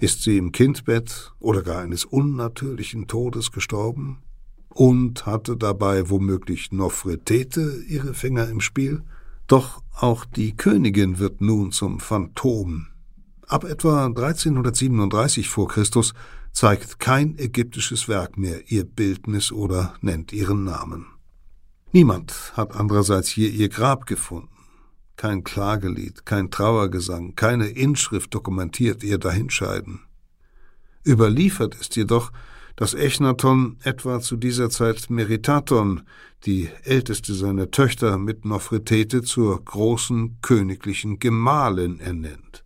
[0.01, 4.19] Ist sie im Kindbett oder gar eines unnatürlichen Todes gestorben?
[4.69, 9.05] Und hatte dabei womöglich Nofretete ihre Finger im Spiel?
[9.47, 12.89] Doch auch die Königin wird nun zum Phantom.
[13.47, 16.13] Ab etwa 1337 vor Christus
[16.53, 21.07] zeigt kein ägyptisches Werk mehr ihr Bildnis oder nennt ihren Namen.
[21.97, 24.51] Niemand hat andererseits hier ihr Grab gefunden.
[25.17, 30.01] Kein Klagelied, kein Trauergesang, keine Inschrift dokumentiert ihr Dahinscheiden.
[31.07, 32.33] Überliefert ist jedoch,
[32.77, 36.03] dass Echnaton etwa zu dieser Zeit Meritaton,
[36.45, 42.63] die älteste seiner Töchter, mit Nofretete zur großen königlichen Gemahlin ernennt.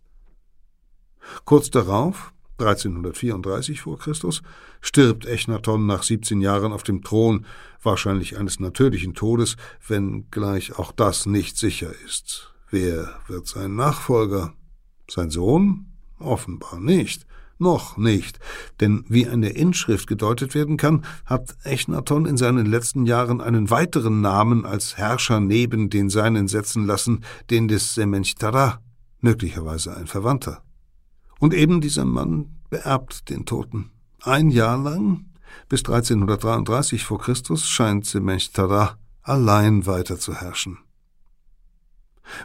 [1.45, 4.41] Kurz darauf 1334 vor Christus,
[4.81, 7.45] stirbt Echnaton nach 17 Jahren auf dem Thron,
[7.81, 12.53] wahrscheinlich eines natürlichen Todes, wenngleich auch das nicht sicher ist.
[12.69, 14.53] Wer wird sein Nachfolger?
[15.09, 15.87] Sein Sohn?
[16.19, 17.25] Offenbar nicht.
[17.61, 18.39] Noch nicht,
[18.79, 24.19] denn wie eine Inschrift gedeutet werden kann, hat Echnaton in seinen letzten Jahren einen weiteren
[24.19, 28.81] Namen als Herrscher neben den seinen setzen lassen, den des Semenchtara,
[29.19, 30.63] möglicherweise ein Verwandter.
[31.41, 33.89] Und eben dieser Mann beerbt den Toten.
[34.21, 35.25] Ein Jahr lang,
[35.69, 40.77] bis 1333 vor Christus, scheint Semenchtara allein weiter zu herrschen.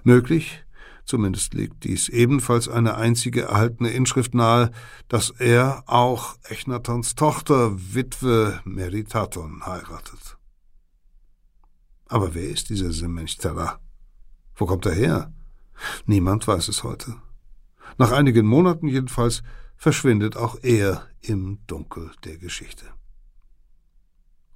[0.02, 0.64] Möglich,
[1.04, 4.70] zumindest liegt dies ebenfalls eine einzige erhaltene Inschrift nahe,
[5.09, 10.38] dass er auch Echnatons Tochter, Witwe Meritaton, heiratet.
[12.06, 13.78] Aber wer ist dieser Semenchtara?
[14.54, 15.35] Wo kommt er her?
[16.06, 17.16] Niemand weiß es heute.
[17.98, 19.42] Nach einigen Monaten jedenfalls
[19.76, 22.87] verschwindet auch er im Dunkel der Geschichte.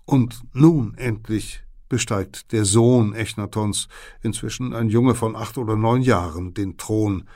[0.05, 3.89] Und nun endlich besteigt der Sohn Echnatons,
[4.23, 7.29] inzwischen ein Junge von acht oder neun Jahren, den Thron.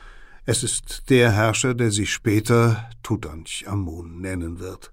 [0.44, 4.92] Es ist der Herrscher, der sich später Tutanchamun nennen wird.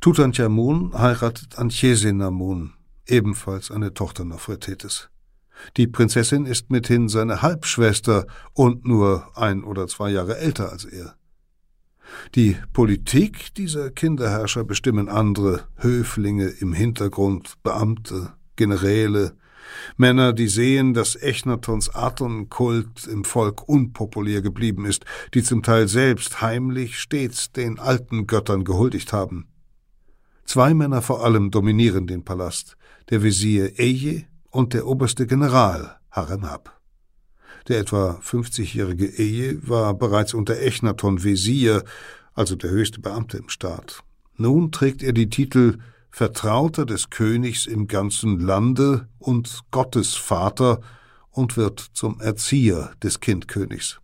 [0.00, 2.74] Tutanchamun heiratet Anchesenamun,
[3.06, 5.11] ebenfalls eine Tochter Nofretetes.
[5.76, 11.16] Die Prinzessin ist mithin seine Halbschwester und nur ein oder zwei Jahre älter als er.
[12.34, 19.36] Die Politik dieser Kinderherrscher bestimmen andere, Höflinge im Hintergrund, Beamte, Generäle,
[19.96, 26.40] Männer, die sehen, dass Echnatons Atonkult im Volk unpopulär geblieben ist, die zum Teil selbst
[26.42, 29.46] heimlich stets den alten Göttern gehuldigt haben.
[30.44, 32.76] Zwei Männer vor allem dominieren den Palast,
[33.10, 36.78] der Visier Eje und der oberste General Haremhab.
[37.68, 41.82] Der etwa 50-jährige Eje war bereits unter Echnaton Wesir,
[42.34, 44.02] also der höchste Beamte im Staat.
[44.36, 45.78] Nun trägt er die Titel
[46.10, 50.80] Vertrauter des Königs im ganzen Lande und Gottesvater
[51.30, 54.00] und wird zum Erzieher des Kindkönigs.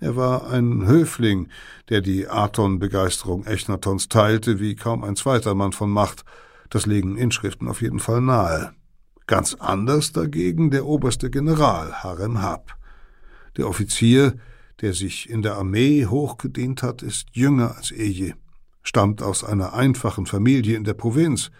[0.00, 1.48] Er war ein Höfling,
[1.90, 6.24] der die Aton-Begeisterung Echnatons teilte, wie kaum ein zweiter Mann von Macht.
[6.70, 8.74] Das legen Inschriften auf jeden Fall nahe.
[9.26, 12.76] Ganz anders dagegen der oberste General Harem Hab.
[13.56, 14.34] Der Offizier,
[14.82, 18.34] der sich in der Armee hochgedient hat, ist jünger als Eje,
[18.82, 21.50] stammt aus einer einfachen Familie in der Provinz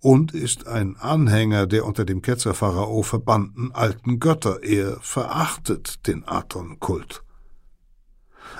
[0.00, 4.62] und ist ein Anhänger der unter dem Ketzerpharao verbannten alten Götter.
[4.62, 7.24] Er verachtet den Aton-Kult.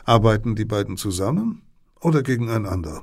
[0.04, 1.62] Arbeiten die beiden zusammen
[2.00, 3.02] oder gegeneinander?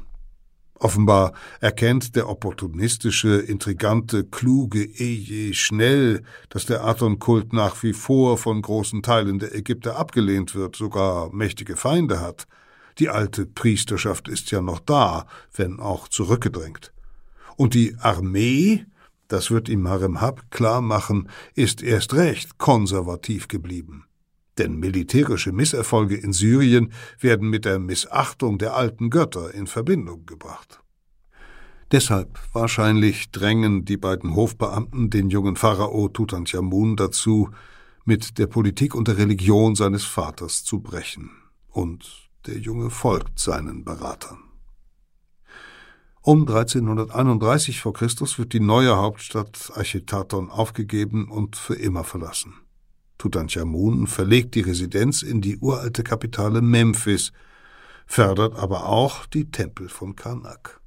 [0.77, 8.61] Offenbar erkennt der opportunistische, intrigante, kluge Eje schnell, dass der Aton-Kult nach wie vor von
[8.61, 12.45] großen Teilen der Ägypter abgelehnt wird, sogar mächtige Feinde hat.
[12.99, 16.91] Die alte Priesterschaft ist ja noch da, wenn auch zurückgedrängt.
[17.55, 18.85] Und die Armee,
[19.29, 24.05] das wird ihm Harem Hab klar machen, ist erst recht konservativ geblieben.
[24.57, 30.81] Denn militärische Misserfolge in Syrien werden mit der Missachtung der alten Götter in Verbindung gebracht.
[31.91, 37.49] Deshalb wahrscheinlich drängen die beiden Hofbeamten den jungen Pharao Tutanchamun dazu,
[38.05, 41.31] mit der Politik und der Religion seines Vaters zu brechen.
[41.69, 44.37] Und der Junge folgt seinen Beratern.
[46.21, 47.91] Um 1331 v.
[47.91, 48.07] Chr.
[48.07, 52.55] wird die neue Hauptstadt Archetaton aufgegeben und für immer verlassen.
[53.25, 57.31] Tutanchamun verlegt die Residenz in die uralte Kapitale Memphis,
[58.05, 60.79] fördert aber auch die Tempel von Karnak.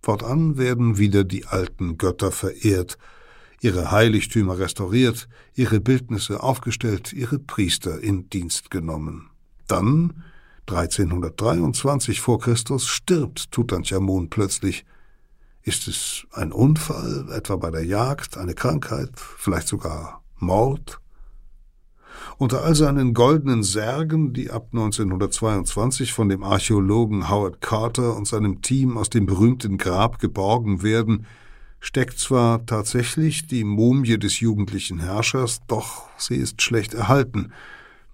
[0.00, 2.96] Fortan werden wieder die alten Götter verehrt,
[3.60, 9.28] ihre Heiligtümer restauriert, ihre Bildnisse aufgestellt, ihre Priester in Dienst genommen.
[9.66, 10.24] Dann,
[10.66, 14.86] 1323 vor Christus, stirbt Tutanchamun plötzlich.
[15.60, 21.02] Ist es ein Unfall, etwa bei der Jagd, eine Krankheit, vielleicht sogar Mord?
[22.38, 28.62] Unter all seinen goldenen Särgen, die ab 1922 von dem Archäologen Howard Carter und seinem
[28.62, 31.26] Team aus dem berühmten Grab geborgen werden,
[31.80, 37.52] steckt zwar tatsächlich die Mumie des jugendlichen Herrschers, doch sie ist schlecht erhalten.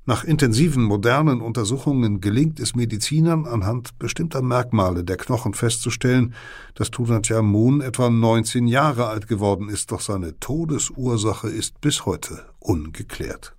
[0.06, 6.34] Nach intensiven modernen Untersuchungen gelingt es Medizinern anhand bestimmter Merkmale der Knochen festzustellen,
[6.74, 13.54] dass Tutanchamun etwa 19 Jahre alt geworden ist, doch seine Todesursache ist bis heute ungeklärt.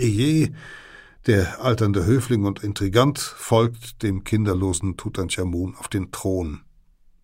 [0.00, 0.52] Eje,
[1.26, 6.62] der alternde Höfling und Intrigant, folgt dem kinderlosen Tutanchamun auf den Thron.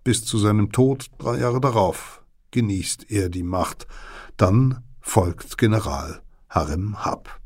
[0.04, 3.86] Bis zu seinem Tod drei Jahre darauf genießt er die Macht.
[4.36, 7.40] Dann folgt General Harem Hab.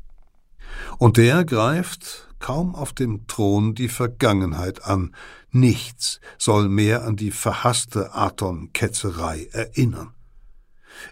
[0.97, 5.15] Und der greift kaum auf dem Thron die Vergangenheit an.
[5.51, 10.13] Nichts soll mehr an die verhasste Aton-Ketzerei erinnern.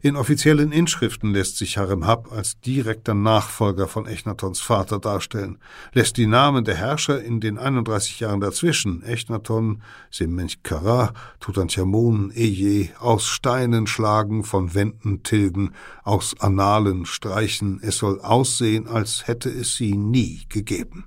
[0.01, 5.57] In offiziellen Inschriften lässt sich Harem Hab als direkter Nachfolger von Echnatons Vater darstellen,
[5.93, 13.27] lässt die Namen der Herrscher in den 31 Jahren dazwischen, Echnaton, Semenchkara, Tutanchamun, Eje, aus
[13.27, 15.73] Steinen schlagen, von Wänden tilgen,
[16.03, 21.05] aus Annalen streichen, es soll aussehen, als hätte es sie nie gegeben.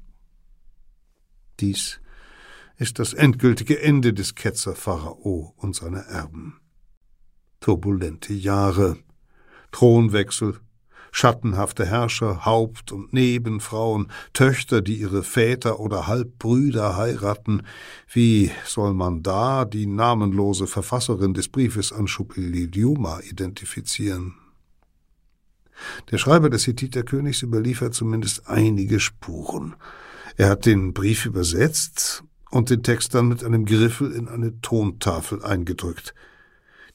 [1.61, 2.01] Dies
[2.77, 6.62] ist das endgültige Ende des Ketzer Pharao und seiner Erben
[7.63, 8.99] turbulente Jahre,
[9.71, 10.59] Thronwechsel,
[11.13, 17.63] schattenhafte Herrscher, Haupt- und Nebenfrauen, Töchter, die ihre Väter oder Halbbrüder heiraten.
[18.11, 24.35] Wie soll man da die namenlose Verfasserin des Briefes an Shupilidiuma identifizieren?
[26.11, 29.75] Der Schreiber des Hethiterkönigs überliefert zumindest einige Spuren.
[30.37, 35.45] Er hat den Brief übersetzt und den Text dann mit einem Griffel in eine Tontafel
[35.45, 36.15] eingedrückt–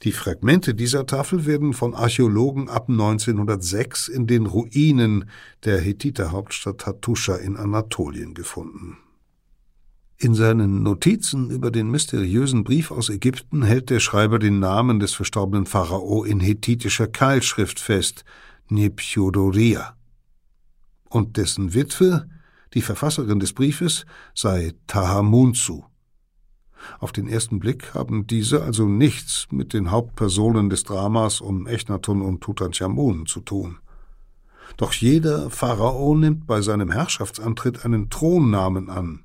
[0.03, 5.25] die Fragmente dieser Tafel werden von Archäologen ab 1906 in den Ruinen
[5.65, 8.97] der Hethiter-Hauptstadt Hattusha in Anatolien gefunden.
[10.19, 15.13] In seinen Notizen über den mysteriösen Brief aus Ägypten hält der Schreiber den Namen des
[15.13, 18.23] verstorbenen Pharao in hethitischer Keilschrift fest,
[18.69, 19.95] Nepchodoria.
[21.09, 22.27] Und dessen Witwe,
[22.73, 24.05] die Verfasserin des Briefes,
[24.35, 25.85] sei Tahamunzu.
[26.99, 32.21] Auf den ersten Blick haben diese also nichts mit den Hauptpersonen des Dramas um Echnaton
[32.21, 33.79] und Tutanchamun zu tun.
[34.75, 39.23] Doch jeder Pharao nimmt bei seinem Herrschaftsantritt einen Thronnamen an.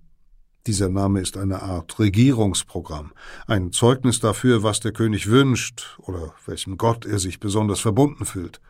[0.68, 3.12] Dieser Name ist eine Art Regierungsprogramm,
[3.48, 8.60] ein Zeugnis dafür, was der König wünscht oder welchem Gott er sich besonders verbunden fühlt.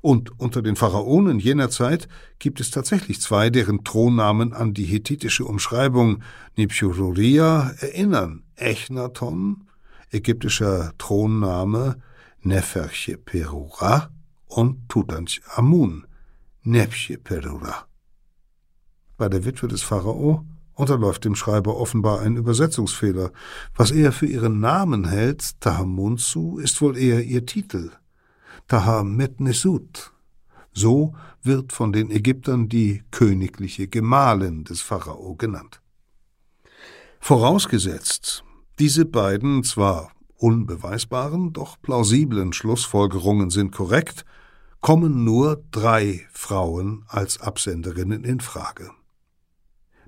[0.00, 5.44] Und unter den Pharaonen jener Zeit gibt es tatsächlich zwei, deren Thronnamen an die hethitische
[5.44, 6.22] Umschreibung
[6.56, 8.42] Nipshururia erinnern.
[8.56, 9.68] Echnaton,
[10.10, 11.96] ägyptischer Thronname
[12.46, 14.10] Nefercheperura
[14.46, 16.06] und Tutanchamun,
[16.62, 17.86] Nepcheperura.
[19.16, 23.32] Bei der Witwe des Pharao unterläuft dem Schreiber offenbar ein Übersetzungsfehler.
[23.74, 27.90] Was er für ihren Namen hält, Tahamunsu, ist wohl eher ihr Titel.
[28.68, 30.12] Tahametnesut.
[30.72, 35.80] So wird von den Ägyptern die königliche Gemahlin des Pharao genannt.
[37.20, 38.44] Vorausgesetzt,
[38.78, 44.24] diese beiden zwar unbeweisbaren, doch plausiblen Schlussfolgerungen sind korrekt,
[44.80, 48.90] kommen nur drei Frauen als Absenderinnen in Frage.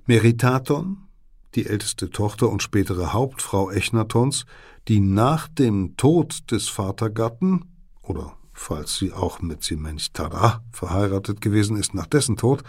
[0.05, 1.09] Meritaton,
[1.55, 4.45] die älteste Tochter und spätere Hauptfrau Echnatons,
[4.87, 7.65] die nach dem Tod des Vatergatten
[8.01, 12.63] oder falls sie auch mit Simenchtara verheiratet gewesen ist nach dessen Tod,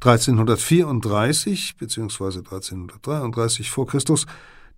[0.00, 2.38] 1334 bzw.
[2.38, 4.26] 1333 vor Christus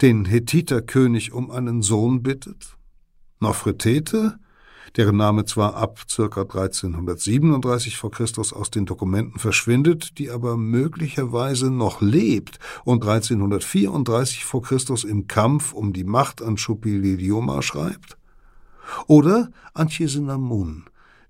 [0.03, 2.77] den Hethiterkönig um einen Sohn bittet,
[3.40, 4.38] Nofretete,
[4.96, 6.25] deren Name zwar ab ca.
[6.25, 14.62] 1337 vor Christus aus den Dokumenten verschwindet, die aber möglicherweise noch lebt und 1334 vor
[14.62, 18.20] Christus im Kampf um die Macht an Shupililioma schreibt,
[19.09, 20.85] oder Anchisenamun,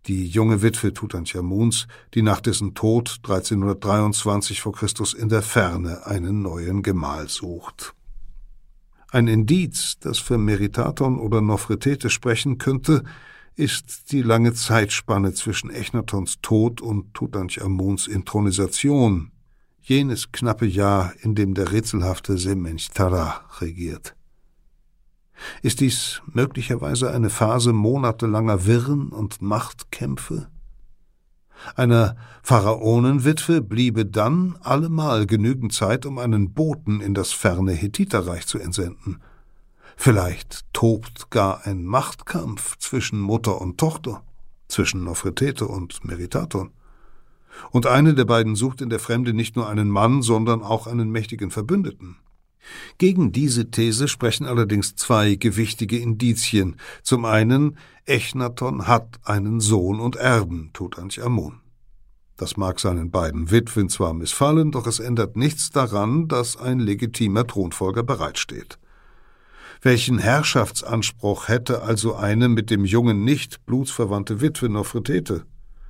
[0.07, 6.43] die junge Witwe Tutanchamuns, die nach dessen Tod 1323 vor Christus in der Ferne einen
[6.43, 7.95] neuen Gemahl sucht.
[9.11, 13.03] Ein Indiz, das für Meritaton oder Nofretete sprechen könnte,
[13.57, 19.33] ist die lange Zeitspanne zwischen Echnatons Tod und Tutanchamuns Intronisation,
[19.81, 24.15] jenes knappe Jahr, in dem der rätselhafte Semenchtara regiert.
[25.63, 30.49] Ist dies möglicherweise eine Phase monatelanger Wirren und Machtkämpfe?
[31.77, 38.59] Einer Pharaonenwitwe bliebe dann allemal genügend Zeit, um einen Boten in das ferne Hethiterreich zu
[38.59, 39.21] entsenden.
[39.97, 44.23] Vielleicht tobt gar ein Machtkampf zwischen Mutter und Tochter,
[44.69, 46.73] zwischen Nofretete und Meritaton.
[47.71, 51.11] Und eine der beiden sucht in der Fremde nicht nur einen Mann, sondern auch einen
[51.11, 52.17] mächtigen Verbündeten.
[52.99, 56.77] Gegen diese These sprechen allerdings zwei gewichtige Indizien.
[57.03, 61.61] Zum einen, Echnaton hat einen Sohn und Erben, Tutanchamun.
[62.37, 67.47] Das mag seinen beiden Witwen zwar missfallen, doch es ändert nichts daran, dass ein legitimer
[67.47, 68.79] Thronfolger bereitsteht.
[69.83, 75.45] Welchen Herrschaftsanspruch hätte also eine mit dem Jungen nicht blutsverwandte Witwe Nofretete?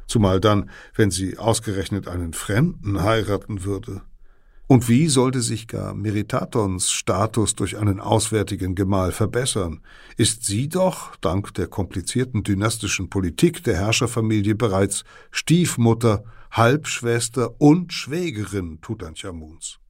[0.07, 4.03] Zumal dann, wenn sie ausgerechnet einen Fremden heiraten würde.
[4.71, 9.81] Und wie sollte sich gar Meritatons Status durch einen auswärtigen Gemahl verbessern?
[10.17, 15.03] Ist sie doch, dank der komplizierten dynastischen Politik der Herrscherfamilie, bereits
[15.33, 19.81] Stiefmutter, Halbschwester und Schwägerin Tutanchamuns.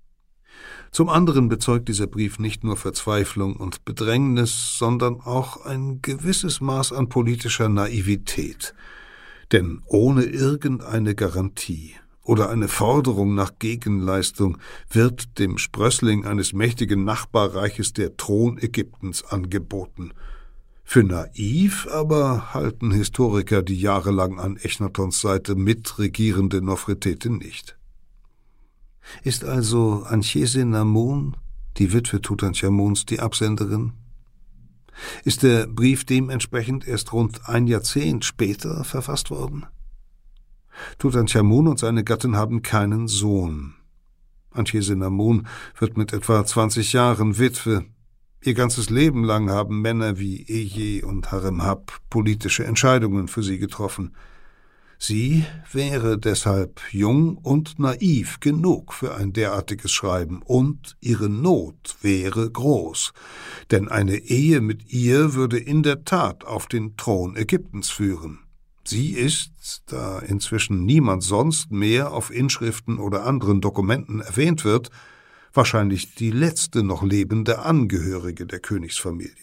[0.92, 6.94] Zum anderen bezeugt dieser Brief nicht nur Verzweiflung und Bedrängnis, sondern auch ein gewisses Maß
[6.94, 8.72] an politischer Naivität.
[9.52, 14.58] Denn ohne irgendeine Garantie oder eine Forderung nach Gegenleistung
[14.90, 20.12] wird dem Sprössling eines mächtigen Nachbarreiches der Thron Ägyptens angeboten.
[20.84, 27.76] Für naiv aber halten Historiker die jahrelang an Echnatons Seite mitregierende Nofretete nicht.
[29.22, 31.36] Ist also Anchese Namun,
[31.78, 33.92] die Witwe Tutanchamuns, die Absenderin?
[35.24, 39.66] Ist der Brief dementsprechend erst rund ein Jahrzehnt später verfasst worden?
[40.98, 43.74] Tutanchamun und seine Gattin haben keinen Sohn.
[44.52, 45.46] Anchisenamun
[45.78, 47.84] wird mit etwa 20 Jahren Witwe.
[48.42, 54.14] Ihr ganzes Leben lang haben Männer wie Eje und Haremhab politische Entscheidungen für sie getroffen.
[55.02, 62.50] Sie wäre deshalb jung und naiv genug für ein derartiges Schreiben, und ihre Not wäre
[62.50, 63.14] groß,
[63.70, 68.40] denn eine Ehe mit ihr würde in der Tat auf den Thron Ägyptens führen.
[68.90, 74.90] Sie ist, da inzwischen niemand sonst mehr auf Inschriften oder anderen Dokumenten erwähnt wird,
[75.52, 79.36] wahrscheinlich die letzte noch lebende Angehörige der Königsfamilie.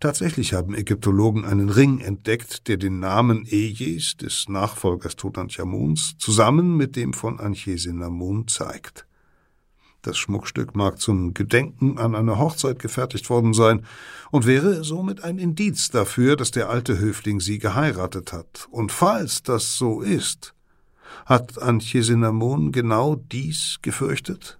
[0.00, 6.96] Tatsächlich haben Ägyptologen einen Ring entdeckt, der den Namen Ejes, des Nachfolgers Tutanchamuns, zusammen mit
[6.96, 9.06] dem von Anchesinamun zeigt.
[10.04, 13.86] Das Schmuckstück mag zum Gedenken an eine Hochzeit gefertigt worden sein
[14.30, 18.68] und wäre somit ein Indiz dafür, dass der alte Höfling sie geheiratet hat.
[18.70, 20.52] Und falls das so ist,
[21.24, 24.58] hat Anchisinamon genau dies gefürchtet?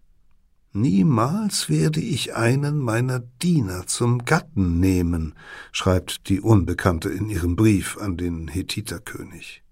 [0.72, 5.34] Niemals werde ich einen meiner Diener zum Gatten nehmen,
[5.72, 9.63] schreibt die Unbekannte in ihrem Brief an den Hethiterkönig.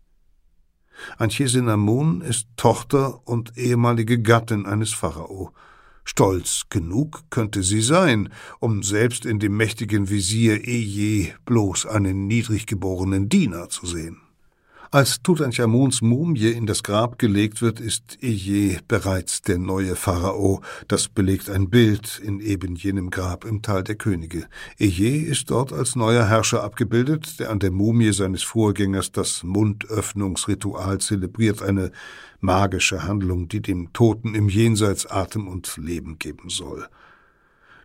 [1.18, 5.52] Anchesinamun ist Tochter und ehemalige Gattin eines Pharao.
[6.04, 12.66] Stolz genug könnte sie sein, um selbst in dem mächtigen Visier Eje bloß einen niedrig
[12.66, 14.21] geborenen Diener zu sehen.
[14.94, 20.60] Als Tutanchamuns Mumie in das Grab gelegt wird, ist Eje bereits der neue Pharao.
[20.86, 24.44] Das belegt ein Bild in eben jenem Grab im Tal der Könige.
[24.78, 30.98] Eje ist dort als neuer Herrscher abgebildet, der an der Mumie seines Vorgängers das Mundöffnungsritual
[30.98, 31.90] zelebriert, eine
[32.40, 36.86] magische Handlung, die dem Toten im Jenseits Atem und Leben geben soll.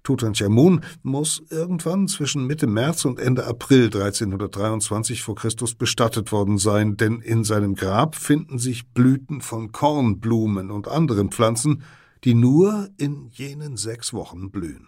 [0.08, 6.96] Tutanchamun muss irgendwann zwischen Mitte März und Ende April 1323 vor Christus bestattet worden sein,
[6.96, 11.84] denn in seinem Grab finden sich Blüten von Kornblumen und anderen Pflanzen,
[12.24, 14.88] die nur in jenen sechs Wochen blühen.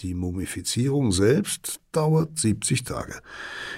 [0.00, 3.18] Die Mumifizierung selbst dauert 70 Tage.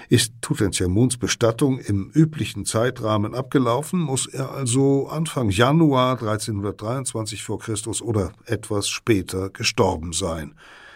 [0.09, 8.01] Ist Tutanchamuns Bestattung im üblichen Zeitrahmen abgelaufen, muss er also Anfang Januar 1323 vor Christus
[8.01, 10.55] oder etwas später gestorben sein.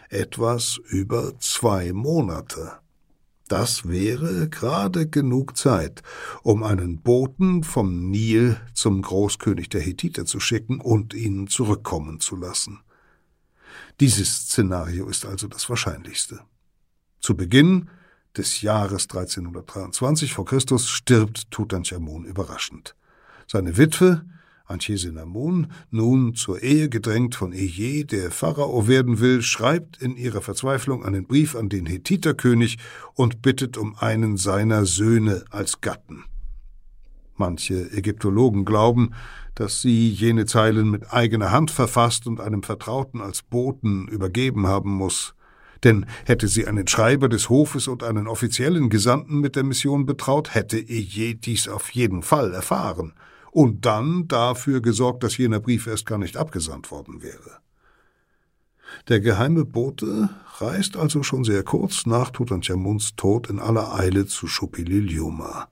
[0.09, 2.74] Etwas über zwei Monate.
[3.47, 6.03] Das wäre gerade genug Zeit,
[6.41, 12.36] um einen Boten vom Nil zum Großkönig der Hethiter zu schicken und ihn zurückkommen zu
[12.36, 12.82] lassen.
[13.99, 16.39] Dieses Szenario ist also das wahrscheinlichste.
[17.19, 17.89] Zu Beginn
[18.35, 22.95] des Jahres 1323 vor Christus stirbt Tutanchamun überraschend.
[23.47, 24.25] Seine Witwe,
[24.65, 31.05] Anchesinamun, nun zur Ehe gedrängt von Eje, der Pharao werden will, schreibt in ihrer Verzweiflung
[31.05, 32.77] einen Brief an den Hethiterkönig
[33.13, 36.23] und bittet um einen seiner Söhne als Gatten.
[37.35, 39.11] Manche Ägyptologen glauben,
[39.56, 44.91] dass sie jene Zeilen mit eigener Hand verfasst und einem Vertrauten als Boten übergeben haben
[44.91, 45.36] muss.
[45.84, 50.56] Denn hätte sie einen Schreiber des Hofes und einen offiziellen Gesandten mit der Mission betraut,
[50.56, 53.14] hätte Eje dies auf jeden Fall erfahren
[53.51, 57.60] und dann dafür gesorgt, dass jener Brief erst gar nicht abgesandt worden wäre.
[59.08, 64.47] Der geheime Bote reist also schon sehr kurz nach Tutanchamuns Tod in aller Eile zu
[64.47, 65.68] Shupililiuma.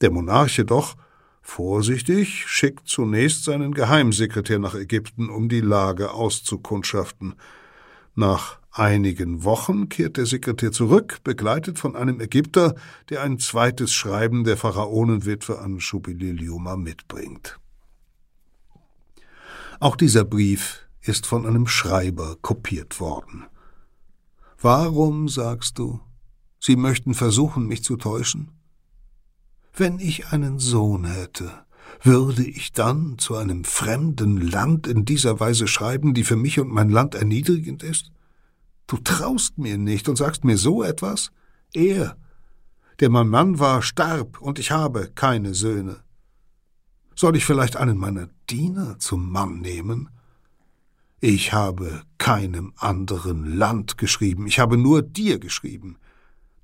[0.00, 0.96] Der Monarch jedoch
[1.40, 7.34] Vorsichtig schickt zunächst seinen Geheimsekretär nach Ägypten, um die Lage auszukundschaften.
[8.14, 12.74] Nach einigen Wochen kehrt der Sekretär zurück, begleitet von einem Ägypter,
[13.08, 17.58] der ein zweites Schreiben der Pharaonenwitwe an Shubililiuma mitbringt.
[19.80, 23.46] Auch dieser Brief ist von einem Schreiber kopiert worden.
[24.60, 26.00] Warum, sagst du,
[26.58, 28.59] Sie möchten versuchen, mich zu täuschen?
[29.72, 31.50] Wenn ich einen Sohn hätte,
[32.02, 36.70] würde ich dann zu einem fremden Land in dieser Weise schreiben, die für mich und
[36.70, 38.10] mein Land erniedrigend ist?
[38.86, 41.30] Du traust mir nicht und sagst mir so etwas?
[41.72, 42.16] Er,
[42.98, 46.02] der mein Mann war, starb, und ich habe keine Söhne.
[47.14, 50.08] Soll ich vielleicht einen meiner Diener zum Mann nehmen?
[51.20, 55.98] Ich habe keinem anderen Land geschrieben, ich habe nur dir geschrieben.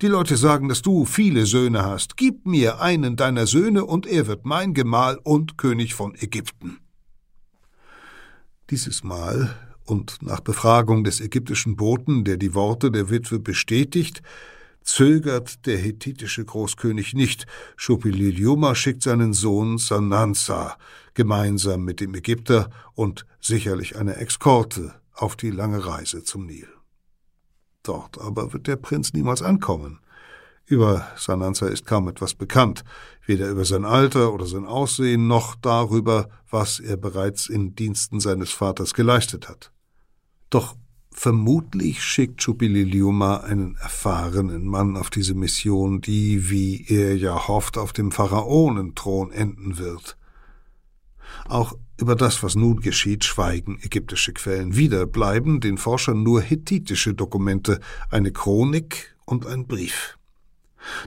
[0.03, 2.19] Die Leute sagen, dass du viele Söhne hast.
[2.19, 6.81] Gib mir einen deiner Söhne, und er wird mein Gemahl und König von Ägypten.
[8.69, 14.21] Dieses Mal und nach Befragung des ägyptischen Boten, der die Worte der Witwe bestätigt,
[14.83, 17.47] zögert der hethitische Großkönig nicht.
[17.77, 20.77] Shupililiuma schickt seinen Sohn Sanansa
[21.15, 26.69] gemeinsam mit dem Ägypter und sicherlich eine Exkorte auf die lange Reise zum Nil.
[27.87, 30.01] Dort aber wird der Prinz niemals ankommen.
[30.67, 32.83] Über Sananza ist kaum etwas bekannt,
[33.25, 38.51] weder über sein Alter oder sein Aussehen noch darüber, was er bereits in Diensten seines
[38.51, 39.71] Vaters geleistet hat.
[40.51, 40.75] Doch
[41.13, 47.93] vermutlich schickt Chubililiuma einen erfahrenen Mann auf diese Mission, die, wie er ja hofft, auf
[47.93, 50.17] dem Pharaonenthron enden wird.
[51.49, 54.77] Auch über das, was nun geschieht, schweigen ägyptische Quellen.
[54.77, 57.81] Wieder bleiben den Forschern nur hethitische Dokumente,
[58.11, 60.19] eine Chronik und ein Brief.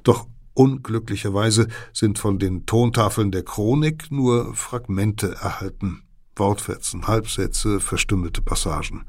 [0.03, 6.03] Doch unglücklicherweise sind von den Tontafeln der Chronik nur Fragmente erhalten,
[6.35, 9.05] Wortfetzen, Halbsätze, verstümmelte Passagen.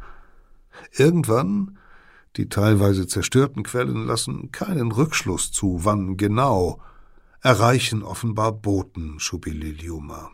[0.92, 1.78] Irgendwann
[2.36, 6.80] die teilweise zerstörten Quellen lassen keinen Rückschluss zu, wann genau,
[7.40, 10.30] erreichen offenbar Boten Schubililiuma.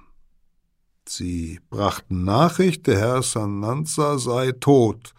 [1.08, 5.14] Sie brachten Nachricht, der Herr Sananza sei tot,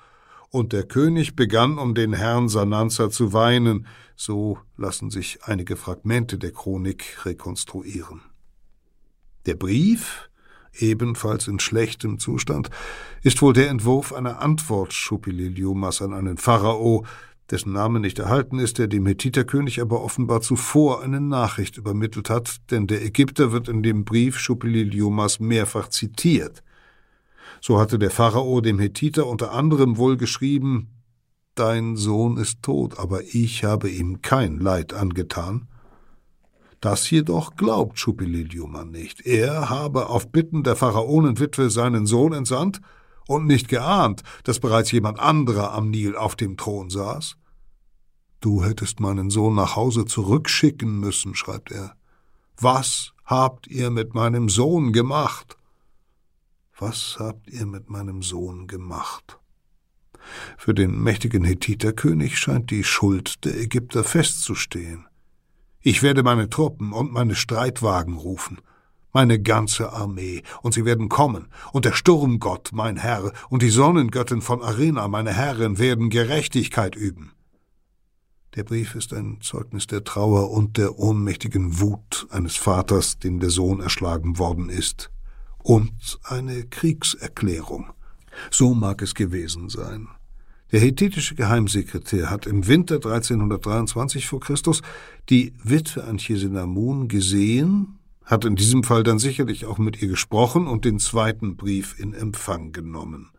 [0.50, 6.38] und der König begann, um den Herrn Sananza zu weinen, so lassen sich einige Fragmente
[6.38, 8.22] der Chronik rekonstruieren.
[9.46, 10.30] Der Brief,
[10.78, 12.70] ebenfalls in schlechtem Zustand,
[13.24, 17.06] ist wohl der Entwurf einer Antwort Schupililiumas an einen Pharao,
[17.52, 22.58] dessen Name nicht erhalten ist, der dem Hethiterkönig aber offenbar zuvor eine Nachricht übermittelt hat,
[22.72, 26.64] denn der Ägypter wird in dem Brief Schupililiomas mehrfach zitiert.
[27.62, 30.90] So hatte der Pharao dem Hethiter unter anderem wohl geschrieben,
[31.56, 35.68] Dein Sohn ist tot, aber ich habe ihm kein Leid angetan.
[36.82, 39.26] Das jedoch glaubt Schupililiuma nicht.
[39.26, 42.80] Er habe auf Bitten der Pharaonenwitwe seinen Sohn entsandt
[43.28, 47.38] und nicht geahnt, dass bereits jemand anderer am Nil auf dem Thron saß.
[48.40, 51.96] Du hättest meinen Sohn nach Hause zurückschicken müssen, schreibt er.
[52.60, 55.58] Was habt ihr mit meinem Sohn gemacht?
[56.78, 59.40] Was habt ihr mit meinem Sohn gemacht?
[60.58, 65.08] Für den mächtigen Hethiterkönig scheint die Schuld der Ägypter festzustehen.
[65.82, 68.60] Ich werde meine Truppen und meine Streitwagen rufen,
[69.14, 74.42] meine ganze Armee, und sie werden kommen, und der Sturmgott, mein Herr, und die Sonnengöttin
[74.42, 77.32] von Arena, meine Herrin, werden Gerechtigkeit üben.
[78.56, 83.50] Der Brief ist ein Zeugnis der Trauer und der ohnmächtigen Wut eines Vaters, dem der
[83.50, 85.12] Sohn erschlagen worden ist,
[85.60, 87.92] und eine Kriegserklärung.
[88.52, 90.08] So mag es gewesen sein.
[90.72, 94.82] Der hethitische Geheimsekretär hat im Winter 1323 vor Christus
[95.30, 97.97] die Witwe Anchisenamun gesehen,
[98.28, 102.14] hat in diesem Fall dann sicherlich auch mit ihr gesprochen und den zweiten Brief in
[102.14, 103.32] Empfang genommen.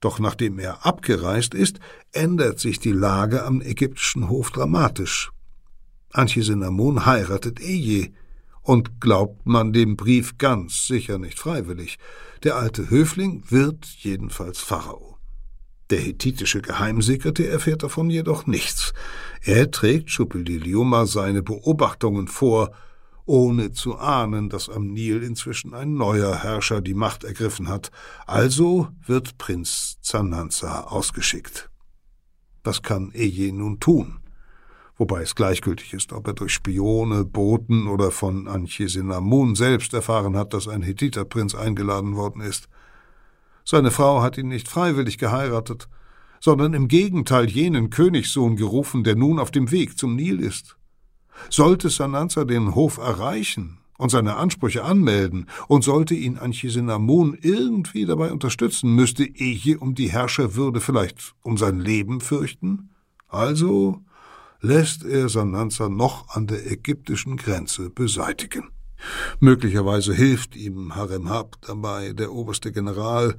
[0.00, 1.78] Doch nachdem er abgereist ist,
[2.10, 5.30] ändert sich die Lage am ägyptischen Hof dramatisch.
[6.10, 8.12] Anchisenamun heiratet Eje,
[8.62, 11.98] und glaubt man dem Brief ganz sicher nicht freiwillig.
[12.44, 15.18] Der alte Höfling wird jedenfalls Pharao.
[15.90, 18.94] Der hethitische Geheimsekretär erfährt davon jedoch nichts.
[19.42, 22.72] Er trägt Schupildiliuma seine Beobachtungen vor,
[23.26, 27.90] ohne zu ahnen, dass am Nil inzwischen ein neuer Herrscher die Macht ergriffen hat.
[28.26, 31.70] Also wird Prinz Zananza ausgeschickt.
[32.62, 34.20] Was kann Eje nun tun?
[34.96, 40.54] Wobei es gleichgültig ist, ob er durch Spione, Boten oder von Anchesinamun selbst erfahren hat,
[40.54, 42.68] dass ein Hethiterprinz eingeladen worden ist.
[43.64, 45.88] Seine Frau hat ihn nicht freiwillig geheiratet,
[46.38, 50.76] sondern im Gegenteil jenen Königssohn gerufen, der nun auf dem Weg zum Nil ist.
[51.50, 58.32] Sollte Sananza den Hof erreichen und seine Ansprüche anmelden und sollte ihn Anchisenamun irgendwie dabei
[58.32, 62.90] unterstützen, müsste Eje um die Herrscherwürde vielleicht um sein Leben fürchten?
[63.28, 64.00] Also
[64.60, 68.70] lässt er Sananza noch an der ägyptischen Grenze beseitigen.
[69.40, 73.36] Möglicherweise hilft ihm Harem Hab dabei, der oberste General,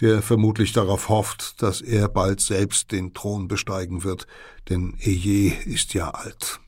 [0.00, 4.26] der vermutlich darauf hofft, dass er bald selbst den Thron besteigen wird,
[4.68, 6.60] denn Eje ist ja alt.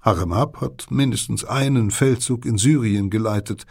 [0.00, 3.66] Harem Hab hat mindestens einen Feldzug in Syrien geleitet,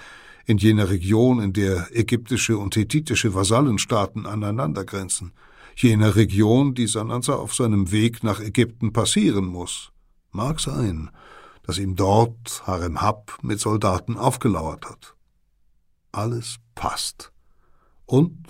[0.46, 5.32] in jener Region, in der ägyptische und hethitische Vasallenstaaten aneinandergrenzen,
[5.76, 9.92] jener Region, die Sananza auf seinem Weg nach Ägypten passieren muss.
[10.32, 11.10] Mag sein,
[11.64, 15.16] dass ihm dort Harem Hab mit Soldaten aufgelauert hat.
[16.12, 17.32] Alles passt.
[18.06, 18.48] Und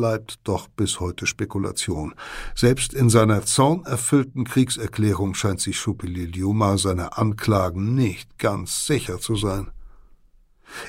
[0.00, 2.14] bleibt doch bis heute Spekulation.
[2.54, 9.70] Selbst in seiner zornerfüllten Kriegserklärung scheint sich Schupililiuma seiner Anklagen nicht ganz sicher zu sein.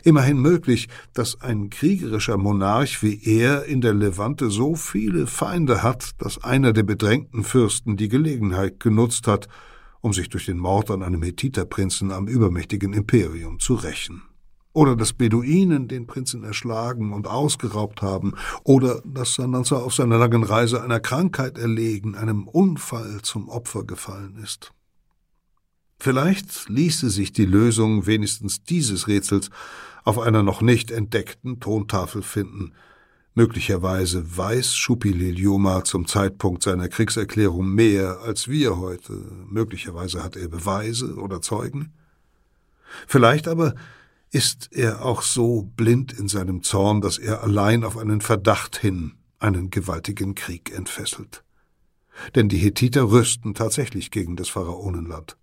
[0.05, 6.11] Immerhin möglich, dass ein kriegerischer Monarch wie er in der Levante so viele Feinde hat,
[6.19, 9.49] dass einer der bedrängten Fürsten die Gelegenheit genutzt hat,
[9.99, 14.21] um sich durch den Mord an einem Hethiterprinzen am übermächtigen Imperium zu rächen.
[14.73, 20.43] Oder dass Beduinen den Prinzen erschlagen und ausgeraubt haben, oder dass Sananza auf seiner langen
[20.43, 24.71] Reise einer Krankheit erlegen, einem Unfall zum Opfer gefallen ist.
[25.99, 29.49] Vielleicht ließe sich die Lösung wenigstens dieses Rätsels
[30.03, 32.73] auf einer noch nicht entdeckten Tontafel finden,
[33.33, 39.13] Möglicherweise weiß Schupililiuma zum Zeitpunkt seiner Kriegserklärung mehr als wir heute.
[39.47, 41.93] Möglicherweise hat er Beweise oder Zeugen.
[43.07, 43.73] Vielleicht aber
[44.31, 49.13] ist er auch so blind in seinem Zorn, dass er allein auf einen Verdacht hin
[49.39, 51.43] einen gewaltigen Krieg entfesselt.
[52.35, 55.37] Denn die Hethiter rüsten tatsächlich gegen das Pharaonenland.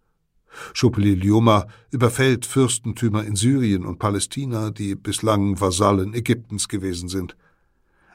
[0.73, 7.37] Schupililiuma überfällt Fürstentümer in Syrien und Palästina, die bislang Vasallen Ägyptens gewesen sind–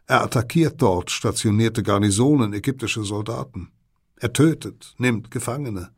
[0.06, 3.70] er attackiert dort stationierte Garnisonen ägyptische Soldaten.
[4.18, 5.92] Er tötet, nimmt Gefangene.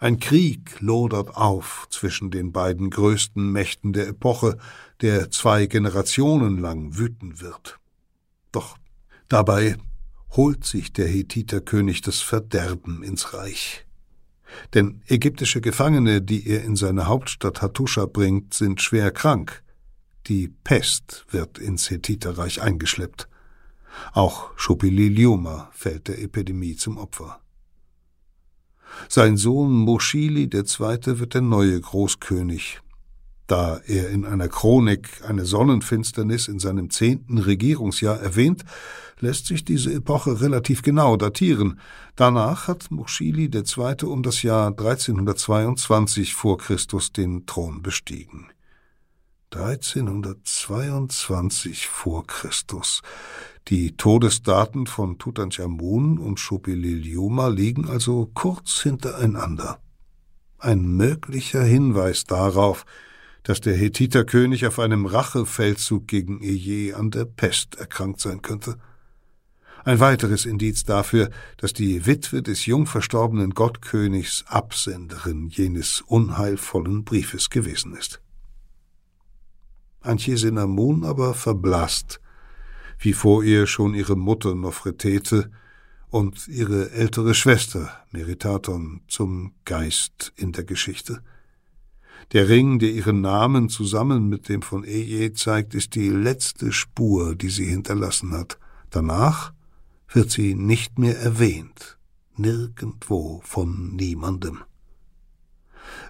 [0.00, 4.56] Ein Krieg lodert auf zwischen den beiden größten Mächten der Epoche,
[5.00, 7.80] der zwei Generationen lang wüten wird.
[8.52, 8.78] Doch
[9.28, 9.76] dabei
[10.30, 13.86] holt sich der Hethiterkönig das Verderben ins Reich.
[14.72, 19.64] Denn ägyptische Gefangene, die er in seine Hauptstadt Hattusha bringt, sind schwer krank.
[20.28, 23.28] Die Pest wird ins Hethiterreich eingeschleppt.
[24.12, 27.40] Auch Schupililiuma fällt der Epidemie zum Opfer.
[29.08, 31.20] Sein Sohn Moschili II.
[31.20, 32.80] wird der neue Großkönig.
[33.48, 38.66] Da er in einer Chronik eine Sonnenfinsternis in seinem zehnten Regierungsjahr erwähnt,
[39.20, 41.80] lässt sich diese Epoche relativ genau datieren.
[42.14, 44.04] Danach hat Muschili II.
[44.04, 48.48] um das Jahr 1322 vor Christus den Thron bestiegen.
[49.50, 53.00] 1322 vor Christus.
[53.68, 59.78] Die Todesdaten von Tutanchamun und Shopililiuma liegen also kurz hintereinander.
[60.58, 62.86] Ein möglicher Hinweis darauf,
[63.42, 68.78] dass der Hethiterkönig auf einem Rachefeldzug gegen Eje an der Pest erkrankt sein könnte.
[69.84, 77.50] Ein weiteres Indiz dafür, dass die Witwe des jung verstorbenen Gottkönigs Absenderin jenes unheilvollen Briefes
[77.50, 78.22] gewesen ist.
[80.00, 82.20] Antje Cinnamon aber verblasst,
[82.98, 85.50] wie vor ihr schon ihre Mutter Nofretete
[86.10, 91.22] und ihre ältere Schwester Meritaton zum Geist in der Geschichte.
[92.32, 97.34] Der Ring, der ihren Namen zusammen mit dem von Eje zeigt, ist die letzte Spur,
[97.34, 98.58] die sie hinterlassen hat.
[98.90, 99.52] Danach
[100.12, 101.98] wird sie nicht mehr erwähnt,
[102.36, 104.58] nirgendwo von niemandem.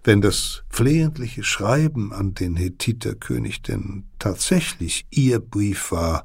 [0.03, 6.25] Wenn das flehentliche Schreiben an den Hethiterkönig denn tatsächlich ihr Brief war,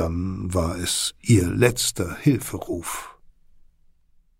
[0.00, 3.18] dann war es ihr letzter Hilferuf.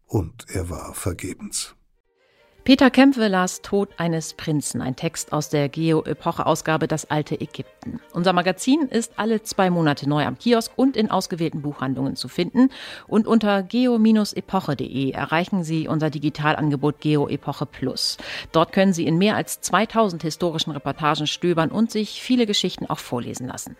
[0.06, 1.74] Und er war vergebens.
[2.64, 8.00] Peter Kempfe las Tod eines Prinzen, ein Text aus der Geo-Epoche-Ausgabe Das alte Ägypten.
[8.14, 12.70] Unser Magazin ist alle zwei Monate neu am Kiosk und in ausgewählten Buchhandlungen zu finden.
[13.06, 18.16] Und unter geo-epoche.de erreichen Sie unser Digitalangebot Geo-Epoche Plus.
[18.52, 22.98] Dort können Sie in mehr als 2000 historischen Reportagen stöbern und sich viele Geschichten auch
[22.98, 23.76] vorlesen lassen.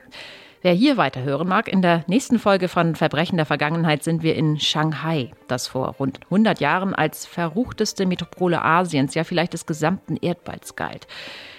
[0.63, 4.61] Wer hier weiterhören mag, in der nächsten Folge von Verbrechen der Vergangenheit sind wir in
[4.61, 10.77] Shanghai, das vor rund 100 Jahren als verruchteste Metropole Asiens, ja vielleicht des gesamten Erdballs
[10.77, 11.07] galt.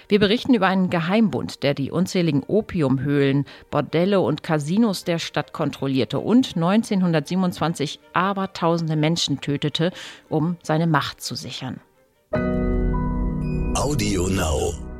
[0.06, 6.20] Wir berichten über einen Geheimbund, der die unzähligen Opiumhöhlen, Bordelle und Casinos der Stadt kontrollierte
[6.20, 9.90] und 1927 abertausende Menschen tötete,
[10.28, 11.80] um seine Macht zu sichern.
[13.74, 14.91] Audio Now.